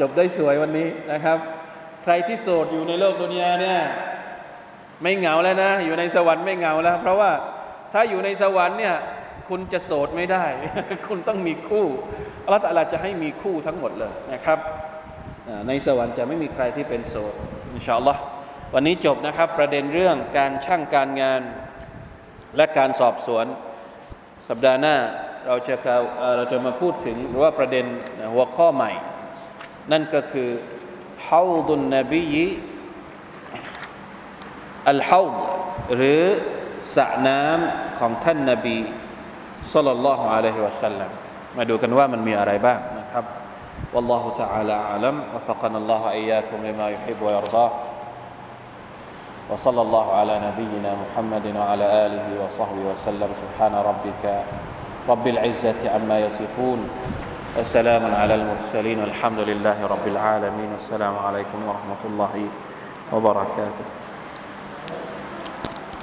[0.00, 1.38] จบได้สวยวันนี้นะครับ
[2.02, 3.80] ใครที่โสดอยู่ในโลกดุนยาเนี่ย
[5.02, 7.30] ไม่เหงาแล้วนะ อยู่ในสวรรค์ไม่เหงาแล้ว เพราะว่า
[7.92, 8.96] ถ้าอยู่ในสวรรค์เนี่ย
[9.48, 10.44] คุณจะโสดไม่ได้
[11.06, 11.86] คุณต้องมีคู่
[12.44, 14.58] อัลลอฮฺตะอาลาจะให้มีคู่ทั้งหมดเลยนะครับ
[15.68, 17.34] ในสวรรค์จะไม่มีใครที่เป็นโสด
[17.74, 18.20] อินชาอัลลอฮ์
[18.74, 21.42] วันนี้จบนะครับประเด็นเรื่องการช่างการงาน
[22.56, 23.46] และการสอบสวน
[24.48, 24.96] สัปดาห์หน้า
[25.46, 25.74] เราจะ
[26.18, 27.86] เอ่อเราจะมาพูดถึงหรือว่าประเด็น
[28.34, 28.92] หัวข้อใหม่
[29.92, 30.48] นั่นก็คือ
[31.28, 32.22] ฮาวดุนนบี
[34.89, 35.37] อัลฮาวด
[35.95, 36.21] หรือ
[36.95, 38.77] สระน้ำของท่านนบี
[39.73, 41.11] สัลลัลลอฮุอะลัยฮิวะสัลลัม
[41.57, 43.25] มาดูกันว่ามันมีอะไรบ้างนะครับ
[43.93, 47.71] والله تعالى أعلم وفقنا الله وإياكم لما يحب ويرضاه
[49.49, 54.23] وصلى الله على نبينا محمد وعلى آله وصحبه وسلم سبحان ربك
[55.09, 56.89] رب العزة عما يصفون
[57.59, 62.33] وسلام على المرسلين والحمد لله رب العالمين والسلام عليكم ورحمة الله
[63.13, 63.85] وبركاته